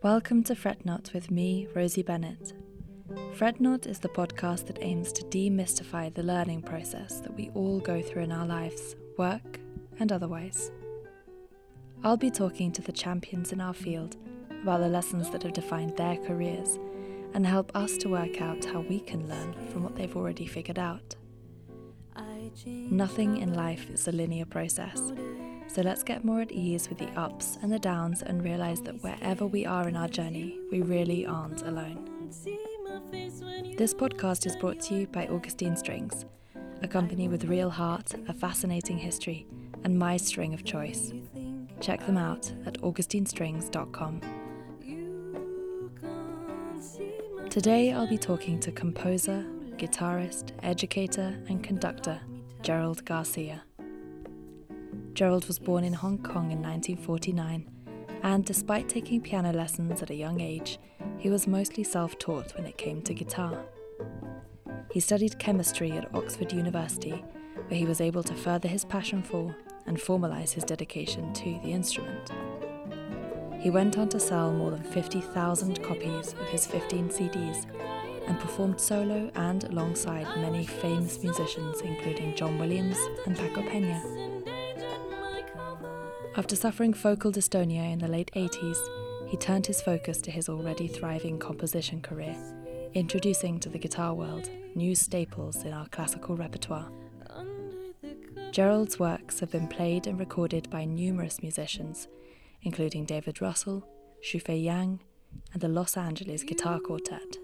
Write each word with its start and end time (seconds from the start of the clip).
Welcome 0.00 0.44
to 0.44 0.54
Fret 0.54 0.86
Not 0.86 1.10
with 1.12 1.28
me, 1.28 1.66
Rosie 1.74 2.04
Bennett. 2.04 2.52
Fret 3.34 3.60
Not 3.60 3.84
is 3.86 3.98
the 3.98 4.08
podcast 4.08 4.68
that 4.68 4.78
aims 4.80 5.12
to 5.14 5.24
demystify 5.24 6.14
the 6.14 6.22
learning 6.22 6.62
process 6.62 7.18
that 7.18 7.34
we 7.34 7.50
all 7.52 7.80
go 7.80 8.00
through 8.00 8.22
in 8.22 8.30
our 8.30 8.46
lives, 8.46 8.94
work 9.16 9.58
and 9.98 10.12
otherwise. 10.12 10.70
I'll 12.04 12.16
be 12.16 12.30
talking 12.30 12.70
to 12.72 12.82
the 12.82 12.92
champions 12.92 13.50
in 13.50 13.60
our 13.60 13.74
field 13.74 14.16
about 14.62 14.82
the 14.82 14.88
lessons 14.88 15.30
that 15.30 15.42
have 15.42 15.52
defined 15.52 15.96
their 15.96 16.16
careers 16.18 16.78
and 17.34 17.44
help 17.44 17.74
us 17.74 17.96
to 17.96 18.08
work 18.08 18.40
out 18.40 18.64
how 18.66 18.82
we 18.82 19.00
can 19.00 19.28
learn 19.28 19.52
from 19.72 19.82
what 19.82 19.96
they've 19.96 20.16
already 20.16 20.46
figured 20.46 20.78
out. 20.78 21.16
Nothing 22.64 23.38
in 23.38 23.54
life 23.54 23.90
is 23.90 24.06
a 24.06 24.12
linear 24.12 24.46
process, 24.46 25.12
so 25.68 25.82
let's 25.82 26.02
get 26.02 26.24
more 26.24 26.40
at 26.40 26.50
ease 26.50 26.88
with 26.88 26.98
the 26.98 27.10
ups 27.10 27.58
and 27.62 27.70
the 27.70 27.78
downs 27.78 28.22
and 28.22 28.42
realize 28.42 28.80
that 28.82 29.02
wherever 29.02 29.46
we 29.46 29.66
are 29.66 29.88
in 29.88 29.96
our 29.96 30.08
journey, 30.08 30.58
we 30.72 30.82
really 30.82 31.26
aren't 31.26 31.62
alone. 31.62 32.08
This 33.76 33.94
podcast 33.94 34.46
is 34.46 34.56
brought 34.56 34.80
to 34.80 34.94
you 34.94 35.06
by 35.06 35.26
Augustine 35.26 35.76
Strings, 35.76 36.24
a 36.82 36.88
company 36.88 37.28
with 37.28 37.44
real 37.44 37.70
heart, 37.70 38.14
a 38.28 38.32
fascinating 38.32 38.98
history, 38.98 39.46
and 39.84 39.98
my 39.98 40.16
string 40.16 40.54
of 40.54 40.64
choice. 40.64 41.12
Check 41.80 42.04
them 42.06 42.16
out 42.16 42.50
at 42.66 42.80
augustinestrings.com. 42.80 44.20
Today 47.50 47.92
I'll 47.92 48.08
be 48.08 48.18
talking 48.18 48.58
to 48.60 48.72
composer, 48.72 49.44
guitarist, 49.76 50.50
educator, 50.62 51.38
and 51.48 51.62
conductor 51.62 52.20
Gerald 52.62 53.04
Garcia. 53.04 53.62
Gerald 55.18 55.48
was 55.48 55.58
born 55.58 55.82
in 55.82 55.94
Hong 55.94 56.18
Kong 56.18 56.52
in 56.52 56.62
1949, 56.62 57.68
and 58.22 58.44
despite 58.44 58.88
taking 58.88 59.20
piano 59.20 59.52
lessons 59.52 60.00
at 60.00 60.10
a 60.10 60.14
young 60.14 60.40
age, 60.40 60.78
he 61.16 61.28
was 61.28 61.48
mostly 61.48 61.82
self 61.82 62.16
taught 62.20 62.56
when 62.56 62.64
it 62.64 62.78
came 62.78 63.02
to 63.02 63.12
guitar. 63.12 63.64
He 64.92 65.00
studied 65.00 65.40
chemistry 65.40 65.90
at 65.90 66.14
Oxford 66.14 66.52
University, 66.52 67.24
where 67.66 67.80
he 67.80 67.84
was 67.84 68.00
able 68.00 68.22
to 68.22 68.34
further 68.36 68.68
his 68.68 68.84
passion 68.84 69.24
for 69.24 69.56
and 69.86 69.96
formalise 69.96 70.52
his 70.52 70.62
dedication 70.62 71.32
to 71.32 71.58
the 71.64 71.72
instrument. 71.72 72.30
He 73.58 73.70
went 73.70 73.98
on 73.98 74.08
to 74.10 74.20
sell 74.20 74.52
more 74.52 74.70
than 74.70 74.84
50,000 74.84 75.82
copies 75.82 76.34
of 76.34 76.46
his 76.46 76.64
15 76.64 77.08
CDs 77.08 77.66
and 78.28 78.38
performed 78.38 78.80
solo 78.80 79.32
and 79.34 79.64
alongside 79.64 80.28
many 80.40 80.64
famous 80.64 81.20
musicians, 81.24 81.80
including 81.80 82.36
John 82.36 82.56
Williams 82.56 82.98
and 83.26 83.36
Paco 83.36 83.62
Pena. 83.62 84.37
After 86.38 86.54
suffering 86.54 86.94
focal 86.94 87.32
dystonia 87.32 87.92
in 87.92 87.98
the 87.98 88.06
late 88.06 88.30
80s, 88.36 88.78
he 89.26 89.36
turned 89.36 89.66
his 89.66 89.82
focus 89.82 90.20
to 90.22 90.30
his 90.30 90.48
already 90.48 90.86
thriving 90.86 91.36
composition 91.36 92.00
career, 92.00 92.36
introducing 92.94 93.58
to 93.58 93.68
the 93.68 93.78
guitar 93.78 94.14
world 94.14 94.48
new 94.76 94.94
staples 94.94 95.64
in 95.64 95.72
our 95.72 95.88
classical 95.88 96.36
repertoire. 96.36 96.92
Gerald's 98.52 99.00
works 99.00 99.40
have 99.40 99.50
been 99.50 99.66
played 99.66 100.06
and 100.06 100.20
recorded 100.20 100.70
by 100.70 100.84
numerous 100.84 101.42
musicians, 101.42 102.06
including 102.62 103.04
David 103.04 103.42
Russell, 103.42 103.84
Xuefei 104.22 104.62
Yang, 104.62 105.00
and 105.52 105.60
the 105.60 105.66
Los 105.66 105.96
Angeles 105.96 106.44
Guitar 106.44 106.78
Quartet. 106.78 107.36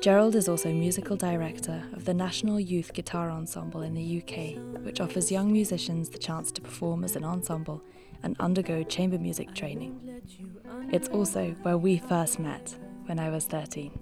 Gerald 0.00 0.34
is 0.34 0.48
also 0.48 0.70
musical 0.72 1.16
director 1.16 1.82
of 1.94 2.04
the 2.04 2.12
National 2.12 2.60
Youth 2.60 2.92
Guitar 2.92 3.30
Ensemble 3.30 3.82
in 3.82 3.94
the 3.94 4.22
UK, 4.22 4.84
which 4.84 5.00
offers 5.00 5.32
young 5.32 5.50
musicians 5.50 6.10
the 6.10 6.18
chance 6.18 6.52
to 6.52 6.60
perform 6.60 7.04
as 7.04 7.16
an 7.16 7.24
ensemble 7.24 7.82
and 8.22 8.36
undergo 8.38 8.82
chamber 8.82 9.18
music 9.18 9.54
training. 9.54 10.22
It's 10.92 11.08
also 11.08 11.52
where 11.62 11.78
we 11.78 11.98
first 11.98 12.38
met 12.38 12.76
when 13.06 13.18
I 13.18 13.30
was 13.30 13.46
13. 13.46 13.98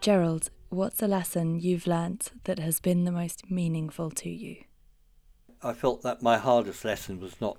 Gerald, 0.00 0.50
what's 0.70 1.02
a 1.02 1.06
lesson 1.06 1.60
you've 1.60 1.86
learnt 1.86 2.32
that 2.44 2.58
has 2.58 2.80
been 2.80 3.04
the 3.04 3.12
most 3.12 3.50
meaningful 3.50 4.10
to 4.12 4.30
you? 4.30 4.64
I 5.62 5.74
felt 5.74 6.02
that 6.02 6.22
my 6.22 6.38
hardest 6.38 6.84
lesson 6.84 7.20
was 7.20 7.40
not 7.40 7.58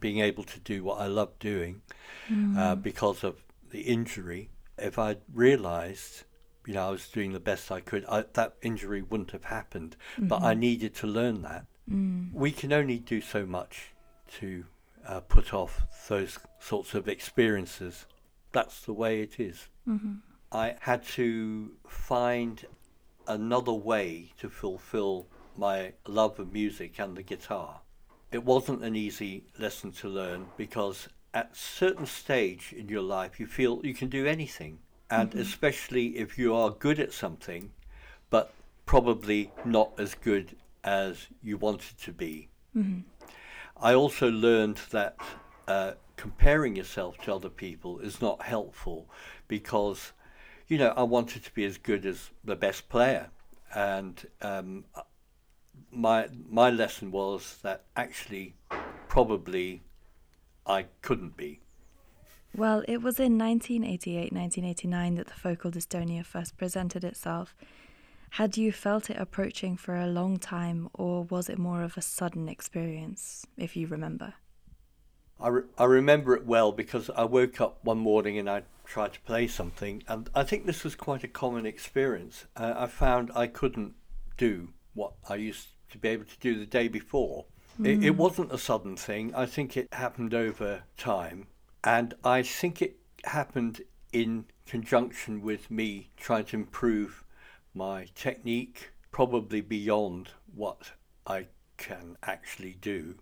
being 0.00 0.20
able 0.20 0.44
to 0.44 0.60
do 0.60 0.82
what 0.82 1.00
I 1.00 1.06
loved 1.06 1.38
doing 1.38 1.82
mm. 2.30 2.56
uh, 2.56 2.74
because 2.74 3.22
of 3.22 3.42
the 3.70 3.82
injury. 3.82 4.50
If 4.78 4.98
I'd 4.98 5.20
realised, 5.32 6.24
you 6.66 6.74
know, 6.74 6.88
I 6.88 6.90
was 6.90 7.08
doing 7.08 7.32
the 7.32 7.40
best 7.40 7.70
I 7.70 7.80
could, 7.80 8.04
I, 8.08 8.24
that 8.32 8.54
injury 8.62 9.02
wouldn't 9.02 9.32
have 9.32 9.44
happened. 9.44 9.96
Mm-hmm. 10.16 10.28
But 10.28 10.42
I 10.42 10.52
mm-hmm. 10.52 10.60
needed 10.60 10.94
to 10.96 11.06
learn 11.06 11.42
that. 11.42 11.66
Mm. 11.90 12.32
We 12.32 12.52
can 12.52 12.72
only 12.72 12.98
do 12.98 13.20
so 13.20 13.44
much 13.44 13.92
to 14.38 14.64
uh, 15.06 15.20
put 15.20 15.52
off 15.52 15.82
those 16.08 16.38
sorts 16.60 16.94
of 16.94 17.08
experiences. 17.08 18.06
That's 18.52 18.80
the 18.82 18.92
way 18.92 19.20
it 19.20 19.40
is. 19.40 19.68
Mm-hmm. 19.88 20.14
I 20.52 20.76
had 20.80 21.02
to 21.04 21.72
find 21.86 22.64
another 23.26 23.72
way 23.72 24.32
to 24.38 24.48
fulfill 24.48 25.26
my 25.56 25.92
love 26.06 26.38
of 26.38 26.52
music 26.52 26.98
and 26.98 27.16
the 27.16 27.22
guitar. 27.22 27.80
It 28.30 28.44
wasn't 28.44 28.84
an 28.84 28.96
easy 28.96 29.44
lesson 29.58 29.92
to 29.92 30.08
learn 30.08 30.46
because 30.56 31.08
at 31.34 31.56
certain 31.56 32.06
stage 32.06 32.74
in 32.76 32.88
your 32.88 33.02
life 33.02 33.40
you 33.40 33.46
feel 33.46 33.80
you 33.84 33.94
can 33.94 34.08
do 34.08 34.26
anything. 34.26 34.78
And 35.10 35.30
mm-hmm. 35.30 35.40
especially 35.40 36.18
if 36.18 36.38
you 36.38 36.54
are 36.54 36.70
good 36.70 36.98
at 36.98 37.12
something, 37.12 37.70
but 38.30 38.52
probably 38.86 39.50
not 39.64 39.92
as 39.98 40.14
good 40.14 40.56
as 40.84 41.26
you 41.42 41.58
wanted 41.58 41.98
to 41.98 42.12
be. 42.12 42.48
Mm-hmm. 42.76 43.00
I 43.76 43.94
also 43.94 44.30
learned 44.30 44.78
that 44.90 45.16
uh, 45.68 45.92
comparing 46.16 46.76
yourself 46.76 47.18
to 47.18 47.34
other 47.34 47.48
people 47.48 47.98
is 47.98 48.20
not 48.20 48.42
helpful 48.42 49.08
because, 49.48 50.12
you 50.68 50.78
know, 50.78 50.94
I 50.96 51.02
wanted 51.02 51.44
to 51.44 51.52
be 51.52 51.64
as 51.64 51.78
good 51.78 52.06
as 52.06 52.30
the 52.44 52.56
best 52.56 52.88
player. 52.88 53.28
And 53.74 54.24
um, 54.40 54.84
my 55.90 56.28
my 56.48 56.70
lesson 56.70 57.10
was 57.10 57.58
that 57.62 57.84
actually 57.96 58.54
probably 59.08 59.82
I 60.66 60.86
couldn't 61.00 61.36
be. 61.36 61.60
Well, 62.54 62.82
it 62.86 62.98
was 62.98 63.18
in 63.18 63.38
1988, 63.38 64.32
1989 64.32 65.14
that 65.14 65.26
the 65.26 65.32
focal 65.32 65.70
dystonia 65.70 66.24
first 66.24 66.56
presented 66.58 67.02
itself. 67.02 67.54
Had 68.30 68.56
you 68.56 68.72
felt 68.72 69.10
it 69.10 69.18
approaching 69.18 69.76
for 69.76 69.96
a 69.96 70.06
long 70.06 70.38
time, 70.38 70.88
or 70.94 71.24
was 71.24 71.48
it 71.48 71.58
more 71.58 71.82
of 71.82 71.96
a 71.96 72.02
sudden 72.02 72.48
experience, 72.48 73.46
if 73.56 73.76
you 73.76 73.86
remember? 73.86 74.34
I, 75.40 75.48
re- 75.48 75.62
I 75.76 75.84
remember 75.84 76.34
it 76.34 76.46
well 76.46 76.72
because 76.72 77.10
I 77.10 77.24
woke 77.24 77.60
up 77.60 77.78
one 77.82 77.98
morning 77.98 78.38
and 78.38 78.48
I 78.48 78.62
tried 78.84 79.12
to 79.14 79.20
play 79.20 79.48
something, 79.48 80.02
and 80.06 80.30
I 80.34 80.44
think 80.44 80.66
this 80.66 80.84
was 80.84 80.94
quite 80.94 81.24
a 81.24 81.28
common 81.28 81.66
experience. 81.66 82.46
Uh, 82.56 82.74
I 82.76 82.86
found 82.86 83.30
I 83.34 83.46
couldn't 83.46 83.94
do 84.36 84.68
what 84.94 85.14
I 85.28 85.36
used 85.36 85.68
to 85.90 85.98
be 85.98 86.08
able 86.08 86.24
to 86.24 86.38
do 86.40 86.58
the 86.58 86.66
day 86.66 86.88
before. 86.88 87.46
Mm. 87.80 87.86
It, 87.86 88.06
it 88.06 88.16
wasn't 88.16 88.52
a 88.52 88.58
sudden 88.58 88.96
thing. 88.96 89.34
I 89.34 89.46
think 89.46 89.76
it 89.76 89.92
happened 89.92 90.34
over 90.34 90.82
time. 90.96 91.46
And 91.84 92.14
I 92.24 92.42
think 92.42 92.80
it 92.80 92.96
happened 93.24 93.82
in 94.12 94.44
conjunction 94.66 95.42
with 95.42 95.70
me 95.70 96.10
trying 96.16 96.44
to 96.46 96.56
improve 96.56 97.24
my 97.74 98.06
technique, 98.14 98.90
probably 99.10 99.60
beyond 99.60 100.30
what 100.54 100.92
I 101.26 101.46
can 101.76 102.16
actually 102.22 102.76
do, 102.80 103.16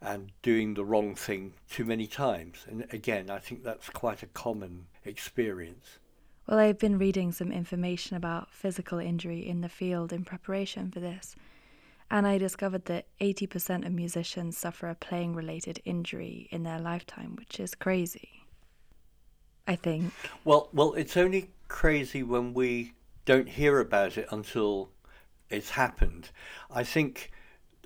and 0.00 0.32
doing 0.42 0.74
the 0.74 0.84
wrong 0.84 1.14
thing 1.14 1.54
too 1.70 1.84
many 1.84 2.06
times. 2.06 2.66
And 2.68 2.86
again, 2.92 3.30
I 3.30 3.38
think 3.38 3.62
that's 3.62 3.88
quite 3.90 4.22
a 4.22 4.26
common 4.26 4.86
experience. 5.04 5.98
Well, 6.48 6.58
I've 6.58 6.78
been 6.78 6.98
reading 6.98 7.30
some 7.30 7.52
information 7.52 8.16
about 8.16 8.50
physical 8.50 8.98
injury 8.98 9.46
in 9.46 9.60
the 9.60 9.68
field 9.68 10.12
in 10.12 10.24
preparation 10.24 10.90
for 10.90 10.98
this. 10.98 11.36
And 12.12 12.26
I 12.26 12.36
discovered 12.36 12.84
that 12.84 13.06
80% 13.22 13.86
of 13.86 13.92
musicians 13.92 14.58
suffer 14.58 14.86
a 14.86 14.94
playing 14.94 15.34
related 15.34 15.80
injury 15.86 16.46
in 16.50 16.62
their 16.62 16.78
lifetime, 16.78 17.36
which 17.36 17.58
is 17.58 17.74
crazy. 17.74 18.44
I 19.66 19.76
think. 19.76 20.12
Well, 20.44 20.68
well, 20.74 20.92
it's 20.92 21.16
only 21.16 21.48
crazy 21.68 22.22
when 22.22 22.52
we 22.52 22.92
don't 23.24 23.48
hear 23.48 23.80
about 23.80 24.18
it 24.18 24.28
until 24.30 24.90
it's 25.48 25.70
happened. 25.70 26.28
I 26.70 26.84
think, 26.84 27.30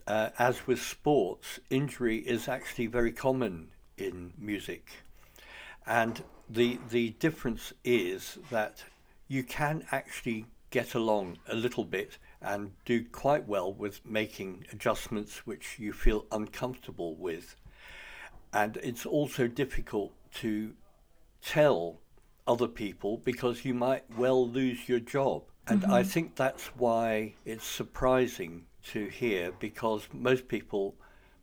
uh, 0.09 0.31
as 0.41 0.67
with 0.67 0.83
sports, 0.83 1.61
injury 1.71 2.17
is 2.19 2.49
actually 2.49 2.89
very 2.89 3.13
common 3.13 3.69
in 3.97 4.33
music. 4.37 4.91
And 5.87 6.25
the 6.51 6.81
the 6.91 7.11
difference 7.21 7.73
is 7.85 8.39
that 8.51 8.83
you 9.29 9.45
can 9.45 9.87
actually 9.93 10.47
get 10.71 10.97
along 10.97 11.39
a 11.47 11.55
little 11.55 11.85
bit 11.85 12.19
and 12.41 12.73
do 12.85 13.05
quite 13.05 13.47
well 13.47 13.73
with 13.73 14.05
making 14.05 14.67
adjustments 14.73 15.47
which 15.47 15.79
you 15.79 15.93
feel 15.93 16.27
uncomfortable 16.31 17.17
with. 17.17 17.57
And 18.53 18.77
it's 18.79 19.07
also 19.07 19.49
difficult 19.49 20.13
to 20.35 20.75
tell 21.43 22.01
other 22.47 22.69
people 22.69 23.19
because 23.19 23.65
you 23.65 23.75
might 23.75 24.05
well 24.17 24.49
lose 24.49 24.89
your 24.89 25.01
job. 25.01 25.43
And 25.67 25.83
mm-hmm. 25.83 25.93
I 25.93 26.03
think 26.03 26.37
that's 26.37 26.67
why 26.77 27.35
it's 27.45 27.67
surprising 27.67 28.67
to 28.93 29.07
hear 29.07 29.53
because 29.59 30.09
most 30.13 30.47
people, 30.47 30.95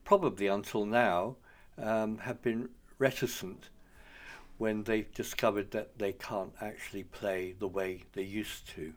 probably 0.06 0.48
until 0.48 0.86
now, 0.86 1.36
um, 1.78 2.19
have 2.19 2.42
been 2.42 2.69
reticent 3.00 3.69
when 4.57 4.84
they've 4.84 5.13
discovered 5.13 5.72
that 5.72 5.98
they 5.98 6.13
can't 6.13 6.54
actually 6.62 7.04
play 7.04 7.54
the 7.60 7.68
way 7.68 8.04
they 8.13 8.24
used 8.24 8.69
to. 8.69 8.94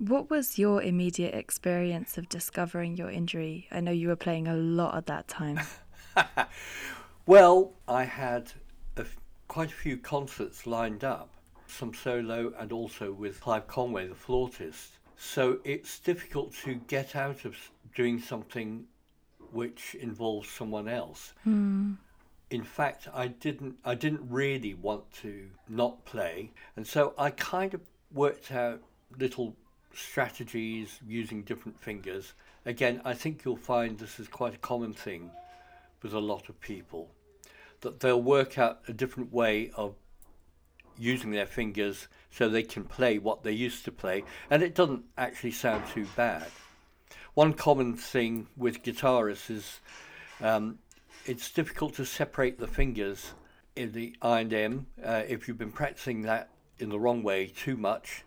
What 0.00 0.30
was 0.30 0.58
your 0.58 0.82
immediate 0.82 1.34
experience 1.34 2.16
of 2.16 2.26
discovering 2.30 2.96
your 2.96 3.10
injury? 3.10 3.68
I 3.70 3.80
know 3.80 3.92
you 3.92 4.08
were 4.08 4.16
playing 4.16 4.48
a 4.48 4.56
lot 4.56 4.94
at 4.94 5.04
that 5.06 5.28
time. 5.28 5.60
well, 7.26 7.74
I 7.86 8.04
had 8.04 8.50
a 8.96 9.02
f- 9.02 9.18
quite 9.46 9.70
a 9.70 9.74
few 9.74 9.98
concerts 9.98 10.66
lined 10.66 11.04
up, 11.04 11.34
some 11.66 11.92
solo 11.92 12.54
and 12.58 12.72
also 12.72 13.12
with 13.12 13.42
Clive 13.42 13.66
Conway, 13.66 14.06
the 14.06 14.14
flautist. 14.14 14.92
So 15.18 15.58
it's 15.64 15.98
difficult 15.98 16.54
to 16.64 16.76
get 16.86 17.14
out 17.14 17.44
of 17.44 17.58
doing 17.94 18.18
something 18.18 18.86
which 19.52 19.94
involves 19.96 20.48
someone 20.48 20.88
else. 20.88 21.34
Mm. 21.46 21.98
In 22.48 22.64
fact, 22.64 23.06
I 23.12 23.26
didn't 23.26 23.76
I 23.84 23.96
didn't 23.96 24.22
really 24.30 24.72
want 24.72 25.12
to 25.20 25.50
not 25.68 26.06
play, 26.06 26.52
and 26.74 26.86
so 26.86 27.12
I 27.18 27.32
kind 27.32 27.74
of 27.74 27.82
worked 28.10 28.50
out 28.50 28.80
little 29.18 29.56
strategies 29.94 31.00
using 31.06 31.42
different 31.42 31.78
fingers. 31.80 32.34
Again, 32.64 33.00
I 33.04 33.14
think 33.14 33.44
you'll 33.44 33.56
find 33.56 33.98
this 33.98 34.20
is 34.20 34.28
quite 34.28 34.54
a 34.54 34.58
common 34.58 34.92
thing 34.92 35.30
with 36.02 36.12
a 36.12 36.20
lot 36.20 36.48
of 36.48 36.60
people 36.60 37.10
that 37.80 38.00
they'll 38.00 38.22
work 38.22 38.58
out 38.58 38.80
a 38.88 38.92
different 38.92 39.32
way 39.32 39.70
of 39.74 39.94
using 40.98 41.30
their 41.30 41.46
fingers 41.46 42.08
so 42.30 42.48
they 42.48 42.62
can 42.62 42.84
play 42.84 43.18
what 43.18 43.42
they 43.42 43.52
used 43.52 43.84
to 43.86 43.92
play, 43.92 44.22
and 44.50 44.62
it 44.62 44.74
doesn't 44.74 45.04
actually 45.16 45.50
sound 45.50 45.84
too 45.88 46.06
bad. 46.14 46.46
One 47.34 47.54
common 47.54 47.96
thing 47.96 48.48
with 48.56 48.82
guitarists 48.82 49.50
is 49.50 49.80
um, 50.40 50.78
it's 51.26 51.50
difficult 51.50 51.94
to 51.94 52.04
separate 52.04 52.58
the 52.58 52.66
fingers 52.66 53.32
in 53.76 53.92
the 53.92 54.14
I 54.20 54.40
and 54.40 54.52
M. 54.52 54.86
Uh, 55.02 55.22
if 55.26 55.48
you've 55.48 55.58
been 55.58 55.72
practicing 55.72 56.22
that 56.22 56.50
in 56.78 56.90
the 56.90 56.98
wrong 56.98 57.22
way 57.22 57.46
too 57.46 57.76
much, 57.76 58.24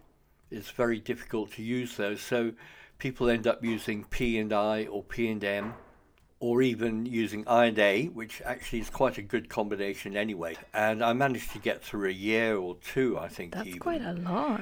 it's 0.53 0.71
very 0.71 0.99
difficult 0.99 1.51
to 1.53 1.63
use 1.63 1.97
those. 1.97 2.21
So 2.21 2.53
people 2.99 3.29
end 3.29 3.47
up 3.47 3.63
using 3.63 4.05
P 4.05 4.37
and 4.37 4.53
I 4.53 4.85
or 4.85 5.03
P 5.03 5.27
and 5.29 5.43
M, 5.43 5.73
or 6.39 6.61
even 6.61 7.05
using 7.05 7.47
I 7.47 7.65
and 7.65 7.79
A, 7.79 8.05
which 8.07 8.41
actually 8.45 8.79
is 8.79 8.89
quite 8.89 9.17
a 9.17 9.21
good 9.21 9.49
combination 9.49 10.15
anyway. 10.15 10.55
And 10.73 11.03
I 11.03 11.13
managed 11.13 11.51
to 11.53 11.59
get 11.59 11.83
through 11.83 12.09
a 12.09 12.13
year 12.13 12.57
or 12.57 12.75
two, 12.75 13.17
I 13.17 13.27
think. 13.27 13.53
That's 13.53 13.67
even. 13.67 13.79
quite 13.79 14.01
a 14.01 14.13
lot. 14.13 14.61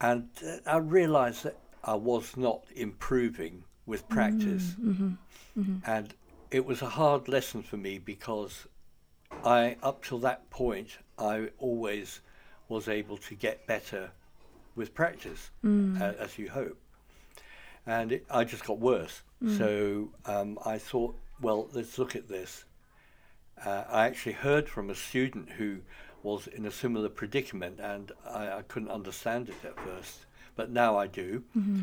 And 0.00 0.28
uh, 0.46 0.56
I 0.66 0.78
realised 0.78 1.44
that 1.44 1.56
I 1.84 1.94
was 1.94 2.36
not 2.36 2.64
improving 2.74 3.64
with 3.86 4.08
practice. 4.08 4.74
Mm-hmm. 4.80 5.10
Mm-hmm. 5.58 5.90
And 5.90 6.14
it 6.50 6.64
was 6.64 6.82
a 6.82 6.88
hard 6.88 7.28
lesson 7.28 7.62
for 7.62 7.76
me 7.76 7.98
because 7.98 8.66
I, 9.44 9.76
up 9.82 10.04
till 10.04 10.18
that 10.18 10.50
point, 10.50 10.98
I 11.18 11.50
always 11.58 12.20
was 12.68 12.88
able 12.88 13.16
to 13.18 13.34
get 13.34 13.66
better 13.66 14.10
with 14.76 14.94
practice, 14.94 15.50
Mm. 15.64 16.00
uh, 16.00 16.14
as 16.18 16.38
you 16.38 16.50
hope. 16.50 16.78
And 17.86 18.12
it, 18.12 18.26
I 18.30 18.44
just 18.44 18.64
got 18.64 18.78
worse. 18.78 19.22
Mm. 19.42 19.58
So 19.58 20.08
um, 20.26 20.58
I 20.64 20.78
thought, 20.78 21.16
well, 21.40 21.68
let's 21.72 21.98
look 21.98 22.14
at 22.14 22.28
this. 22.28 22.64
Uh, 23.64 23.84
I 23.90 24.06
actually 24.06 24.32
heard 24.32 24.68
from 24.68 24.90
a 24.90 24.94
student 24.94 25.50
who 25.50 25.80
was 26.22 26.46
in 26.46 26.66
a 26.66 26.70
similar 26.70 27.08
predicament, 27.08 27.80
and 27.80 28.12
I, 28.28 28.50
I 28.58 28.62
couldn't 28.62 28.90
understand 28.90 29.48
it 29.48 29.64
at 29.64 29.78
first, 29.80 30.26
but 30.56 30.70
now 30.70 30.98
I 30.98 31.06
do. 31.06 31.42
Mm-hmm. 31.56 31.80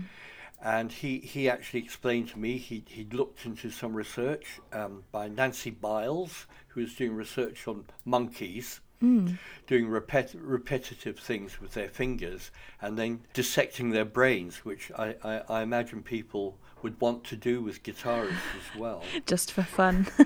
And 0.63 0.91
he, 0.91 1.19
he 1.19 1.49
actually 1.49 1.81
explained 1.81 2.29
to 2.29 2.39
me 2.39 2.57
he 2.57 2.83
he'd 2.87 3.13
looked 3.13 3.45
into 3.45 3.69
some 3.69 3.93
research 3.93 4.59
um, 4.73 5.03
by 5.11 5.27
Nancy 5.27 5.69
Biles, 5.69 6.47
who 6.69 6.81
was 6.81 6.95
doing 6.95 7.13
research 7.13 7.67
on 7.67 7.85
monkeys, 8.05 8.79
Mm. 9.01 9.37
doing 9.67 9.85
repet- 9.87 10.35
repetitive 10.41 11.19
things 11.19 11.61
with 11.61 11.73
their 11.73 11.87
fingers, 11.89 12.49
and 12.81 12.97
then 12.97 13.21
dissecting 13.33 13.91
their 13.91 14.05
brains, 14.05 14.65
which 14.65 14.91
I, 14.97 15.15
I, 15.23 15.41
I 15.49 15.61
imagine 15.61 16.01
people 16.01 16.57
would 16.81 16.99
want 16.99 17.23
to 17.25 17.35
do 17.35 17.61
with 17.61 17.83
guitarists 17.83 18.31
as 18.31 18.75
well. 18.79 19.03
Just 19.27 19.51
for 19.51 19.61
fun. 19.63 20.07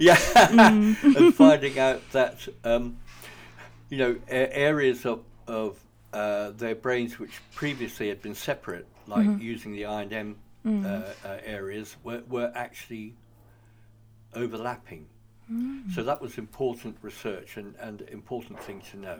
yeah, 0.00 0.16
Mm. 0.16 1.16
and 1.16 1.34
finding 1.44 1.78
out 1.78 2.02
that 2.10 2.48
um, 2.64 2.96
you 3.88 3.98
know 3.98 4.16
a- 4.28 4.56
areas 4.56 5.06
of 5.06 5.22
of 5.46 5.78
uh, 6.12 6.50
their 6.50 6.74
brains 6.74 7.18
which 7.20 7.40
previously 7.54 8.08
had 8.08 8.20
been 8.20 8.34
separate, 8.34 8.86
like 9.06 9.26
Mhm. 9.26 9.40
using 9.40 9.72
the 9.72 9.84
I 9.86 10.02
and 10.02 10.12
M 10.12 10.36
Mm. 10.66 10.84
uh, 10.84 11.28
uh, 11.28 11.38
areas, 11.44 11.96
were 12.04 12.22
were 12.28 12.50
actually 12.54 13.14
overlapping. 14.34 15.06
Mm. 15.50 15.92
So 15.94 16.02
that 16.02 16.20
was 16.20 16.38
important 16.38 16.96
research 17.02 17.56
and, 17.56 17.74
and 17.80 18.02
important 18.02 18.60
thing 18.60 18.82
to 18.90 18.98
know. 18.98 19.18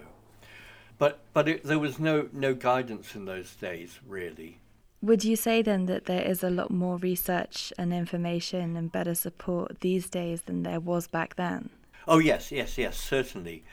But 0.99 1.21
but 1.33 1.49
it, 1.49 1.65
there 1.65 1.79
was 1.79 1.99
no 1.99 2.29
no 2.33 2.55
guidance 2.55 3.15
in 3.15 3.25
those 3.25 3.55
days 3.55 3.99
really. 4.07 4.59
Would 5.01 5.25
you 5.25 5.35
say 5.35 5.63
then 5.63 5.87
that 5.87 6.05
there 6.05 6.23
is 6.23 6.45
a 6.45 6.51
lot 6.51 6.71
more 6.71 6.97
research 6.97 7.73
and 7.77 7.93
information 7.93 8.77
and 8.77 8.93
better 8.93 9.17
support 9.17 9.81
these 9.81 10.09
days 10.09 10.43
than 10.43 10.63
there 10.63 10.79
was 10.79 11.09
back 11.09 11.35
then? 11.35 11.71
Oh 12.07 12.19
yes, 12.19 12.53
yes, 12.53 12.79
yes, 12.79 12.97
certainly. 12.97 13.65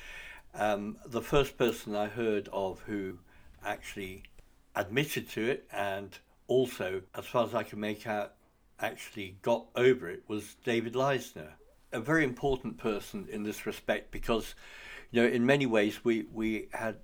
Um, 0.56 0.98
the 1.06 1.22
first 1.22 1.58
person 1.58 1.96
I 1.96 2.08
heard 2.08 2.50
of 2.52 2.82
who 2.82 3.20
actually 3.64 4.24
admitted 4.76 5.30
to 5.30 5.48
it 5.48 5.68
and 5.72 6.18
also, 6.48 7.04
as 7.14 7.28
far 7.28 7.46
as 7.46 7.54
I 7.54 7.62
can 7.62 7.80
make 7.80 8.08
out, 8.08 8.34
actually 8.80 9.38
got 9.44 9.66
over 9.76 10.10
it 10.10 10.24
was 10.28 10.56
David 10.64 10.94
Leisner. 10.94 11.52
A 11.92 12.00
very 12.00 12.24
important 12.24 12.78
person 12.78 13.28
in 13.32 13.44
this 13.44 13.66
respect 13.66 14.12
because, 14.12 14.56
you 15.12 15.22
know, 15.22 15.28
in 15.28 15.46
many 15.46 15.66
ways 15.66 16.04
we, 16.04 16.26
we 16.34 16.68
had 16.74 16.98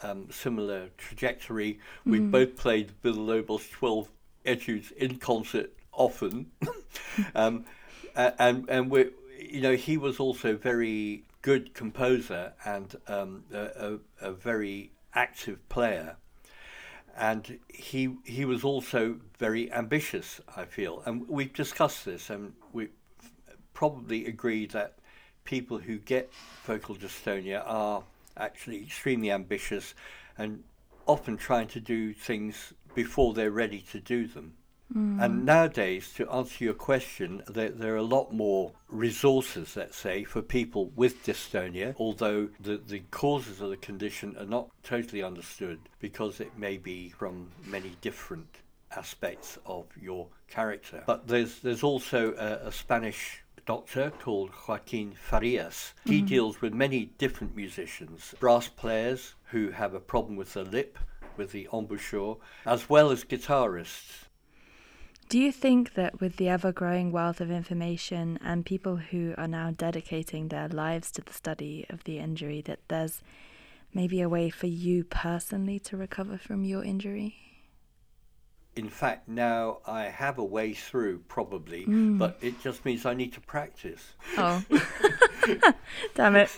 um, 0.00 0.28
similar 0.30 0.90
trajectory. 0.96 1.80
We 2.04 2.20
Mm. 2.20 2.30
both 2.30 2.56
played 2.56 2.92
Villa-Lobos' 3.02 3.68
12 3.68 4.08
etudes 4.44 4.92
in 4.92 5.18
concert 5.18 5.72
often. 5.92 6.52
um, 7.34 7.64
and 8.14 8.68
and 8.68 8.90
we 8.90 9.10
you 9.38 9.60
know 9.60 9.76
he 9.76 9.96
was 9.96 10.18
also 10.18 10.56
very 10.56 11.24
good 11.42 11.72
composer 11.74 12.52
and 12.64 12.96
um, 13.06 13.44
a, 13.52 13.98
a, 14.20 14.28
a 14.28 14.32
very 14.32 14.90
active 15.14 15.66
player 15.68 16.16
and 17.16 17.58
he 17.68 18.16
he 18.24 18.44
was 18.44 18.64
also 18.64 19.16
very 19.38 19.72
ambitious 19.72 20.40
I 20.56 20.64
feel 20.64 21.02
and 21.06 21.28
we've 21.28 21.52
discussed 21.52 22.04
this 22.04 22.28
and 22.30 22.54
we 22.72 22.88
probably 23.78 24.26
agree 24.26 24.66
that 24.66 24.98
people 25.44 25.78
who 25.78 25.98
get 25.98 26.32
focal 26.64 26.96
dystonia 26.96 27.62
are 27.64 28.02
actually 28.36 28.82
extremely 28.82 29.30
ambitious 29.30 29.94
and 30.36 30.64
often 31.06 31.36
trying 31.36 31.68
to 31.68 31.78
do 31.78 32.12
things 32.12 32.72
before 32.96 33.34
they're 33.34 33.52
ready 33.52 33.80
to 33.92 34.00
do 34.00 34.26
them 34.26 34.54
Mm. 34.94 35.22
and 35.22 35.44
nowadays, 35.44 36.14
to 36.14 36.30
answer 36.30 36.64
your 36.64 36.72
question, 36.72 37.42
there, 37.46 37.68
there 37.68 37.92
are 37.92 37.98
a 37.98 38.02
lot 38.02 38.32
more 38.32 38.72
resources, 38.88 39.76
let's 39.76 39.98
say, 39.98 40.24
for 40.24 40.40
people 40.40 40.90
with 40.96 41.26
dystonia, 41.26 41.94
although 41.98 42.48
the, 42.58 42.78
the 42.78 43.02
causes 43.10 43.60
of 43.60 43.68
the 43.68 43.76
condition 43.76 44.34
are 44.38 44.46
not 44.46 44.70
totally 44.82 45.22
understood 45.22 45.78
because 46.00 46.40
it 46.40 46.56
may 46.56 46.78
be 46.78 47.10
from 47.10 47.50
many 47.66 47.96
different 48.00 48.48
aspects 48.96 49.58
of 49.66 49.84
your 50.00 50.26
character. 50.48 51.02
But 51.04 51.28
there's, 51.28 51.58
there's 51.58 51.82
also 51.82 52.32
a, 52.38 52.68
a 52.68 52.72
Spanish 52.72 53.42
doctor 53.68 54.10
called 54.18 54.50
Joaquin 54.66 55.12
Farias. 55.12 55.92
He 56.06 56.22
Mhm. 56.22 56.26
deals 56.26 56.62
with 56.62 56.72
many 56.72 57.04
different 57.18 57.54
musicians, 57.54 58.34
brass 58.40 58.66
players 58.66 59.34
who 59.50 59.72
have 59.72 59.92
a 59.92 60.00
problem 60.00 60.36
with 60.36 60.54
the 60.54 60.64
lip, 60.64 60.98
with 61.36 61.52
the 61.52 61.68
embouchure, 61.70 62.38
as 62.64 62.88
well 62.88 63.10
as 63.10 63.24
guitarists. 63.24 64.24
Do 65.28 65.38
you 65.38 65.52
think 65.52 65.92
that 65.92 66.18
with 66.18 66.36
the 66.36 66.48
ever 66.48 66.72
growing 66.72 67.12
wealth 67.12 67.42
of 67.42 67.50
information 67.50 68.38
and 68.42 68.64
people 68.64 68.96
who 68.96 69.34
are 69.36 69.46
now 69.46 69.70
dedicating 69.70 70.48
their 70.48 70.68
lives 70.68 71.10
to 71.10 71.20
the 71.20 71.34
study 71.34 71.84
of 71.90 72.04
the 72.04 72.18
injury, 72.18 72.62
that 72.62 72.80
there's 72.88 73.22
maybe 73.92 74.22
a 74.22 74.30
way 74.30 74.48
for 74.48 74.66
you 74.66 75.04
personally 75.04 75.78
to 75.80 75.98
recover 75.98 76.38
from 76.38 76.64
your 76.64 76.82
injury? 76.82 77.47
In 78.78 78.88
fact, 78.88 79.28
now 79.28 79.78
I 79.86 80.04
have 80.04 80.38
a 80.38 80.44
way 80.44 80.72
through 80.72 81.18
probably, 81.28 81.84
Mm. 81.84 82.16
but 82.18 82.38
it 82.40 82.62
just 82.62 82.84
means 82.84 83.04
I 83.04 83.14
need 83.14 83.32
to 83.32 83.40
practice. 83.40 84.12
Oh, 84.36 84.62
damn 86.14 86.36
it. 86.36 86.50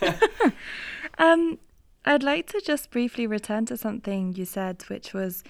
um, 1.17 1.57
I'd 2.05 2.23
like 2.23 2.47
to 2.53 2.61
just 2.61 2.91
briefly 2.91 3.25
return 3.27 3.65
to 3.67 3.77
something 3.77 4.33
you 4.35 4.45
said, 4.45 4.83
which 4.87 5.13
was 5.13 5.43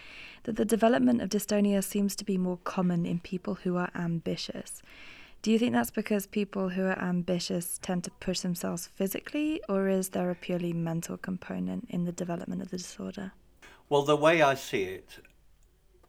that 0.44 0.56
the 0.56 0.66
development 0.66 1.22
of 1.22 1.30
dystonia 1.30 1.84
seems 1.84 2.16
to 2.16 2.26
be 2.26 2.38
more 2.38 2.60
common 2.64 3.06
in 3.06 3.20
people 3.20 3.56
who 3.64 3.76
are 3.78 3.92
ambitious. 3.96 4.82
Do 5.42 5.52
you 5.52 5.58
think 5.60 5.74
that's 5.74 5.92
because 5.92 6.28
people 6.28 6.70
who 6.70 6.84
are 6.86 7.00
ambitious 7.00 7.80
tend 7.82 8.04
to 8.04 8.12
push 8.20 8.42
themselves 8.42 8.88
physically, 8.88 9.62
or 9.68 9.88
is 9.90 10.10
there 10.10 10.30
a 10.30 10.36
purely 10.36 10.72
mental 10.74 11.18
component 11.18 11.88
in 11.90 12.06
the 12.06 12.12
development 12.12 12.62
of 12.62 12.70
the 12.70 12.78
disorder? 12.78 13.32
Well, 13.90 14.04
the 14.04 14.16
way 14.16 14.42
I 14.42 14.54
see 14.56 14.84
it, 14.84 15.10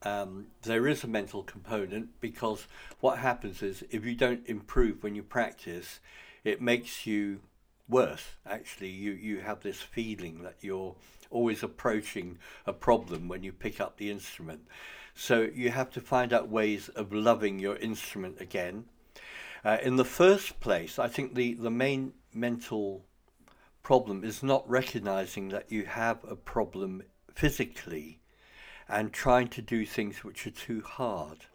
um, 0.04 0.47
there 0.62 0.87
is 0.87 1.04
a 1.04 1.09
mental 1.09 1.42
component 1.42 2.21
because 2.21 2.66
what 3.00 3.18
happens 3.18 3.62
is 3.62 3.85
if 3.90 4.04
you 4.04 4.14
don't 4.14 4.47
improve 4.47 5.02
when 5.02 5.14
you 5.14 5.23
practice, 5.23 6.00
it 6.44 6.61
makes 6.61 7.06
you 7.06 7.40
worse. 7.88 8.23
Actually, 8.47 8.90
you, 8.90 9.12
you 9.12 9.40
have 9.40 9.61
this 9.61 9.80
feeling 9.80 10.42
that 10.42 10.56
you're 10.61 10.94
always 11.30 11.62
approaching 11.62 12.38
a 12.66 12.73
problem 12.73 13.28
when 13.28 13.42
you 13.42 13.52
pick 13.52 13.80
up 13.80 13.97
the 13.97 14.11
instrument. 14.11 14.62
So 15.14 15.49
you 15.54 15.71
have 15.71 15.90
to 15.90 16.00
find 16.00 16.32
out 16.32 16.49
ways 16.49 16.88
of 16.90 17.12
loving 17.12 17.59
your 17.59 17.76
instrument 17.76 18.40
again. 18.40 18.87
Uh, 19.64 19.78
in 19.82 19.97
the 19.97 20.04
first 20.04 20.59
place, 20.61 20.99
I 20.99 21.09
think 21.09 21.35
the, 21.35 21.54
the 21.54 21.71
main 21.71 22.14
mental 22.32 23.04
problem 23.82 24.25
is 24.25 24.42
not 24.42 24.68
recognizing 24.68 25.50
that 25.50 25.71
you 25.71 25.85
have 25.85 26.18
a 26.25 26.37
problem 26.37 27.02
physically 27.35 28.22
and 28.88 29.12
trying 29.12 29.48
to 29.48 29.62
do 29.62 29.86
things 29.86 30.24
which 30.24 30.46
are 30.46 30.50
too 30.50 30.82
hard. 30.82 31.46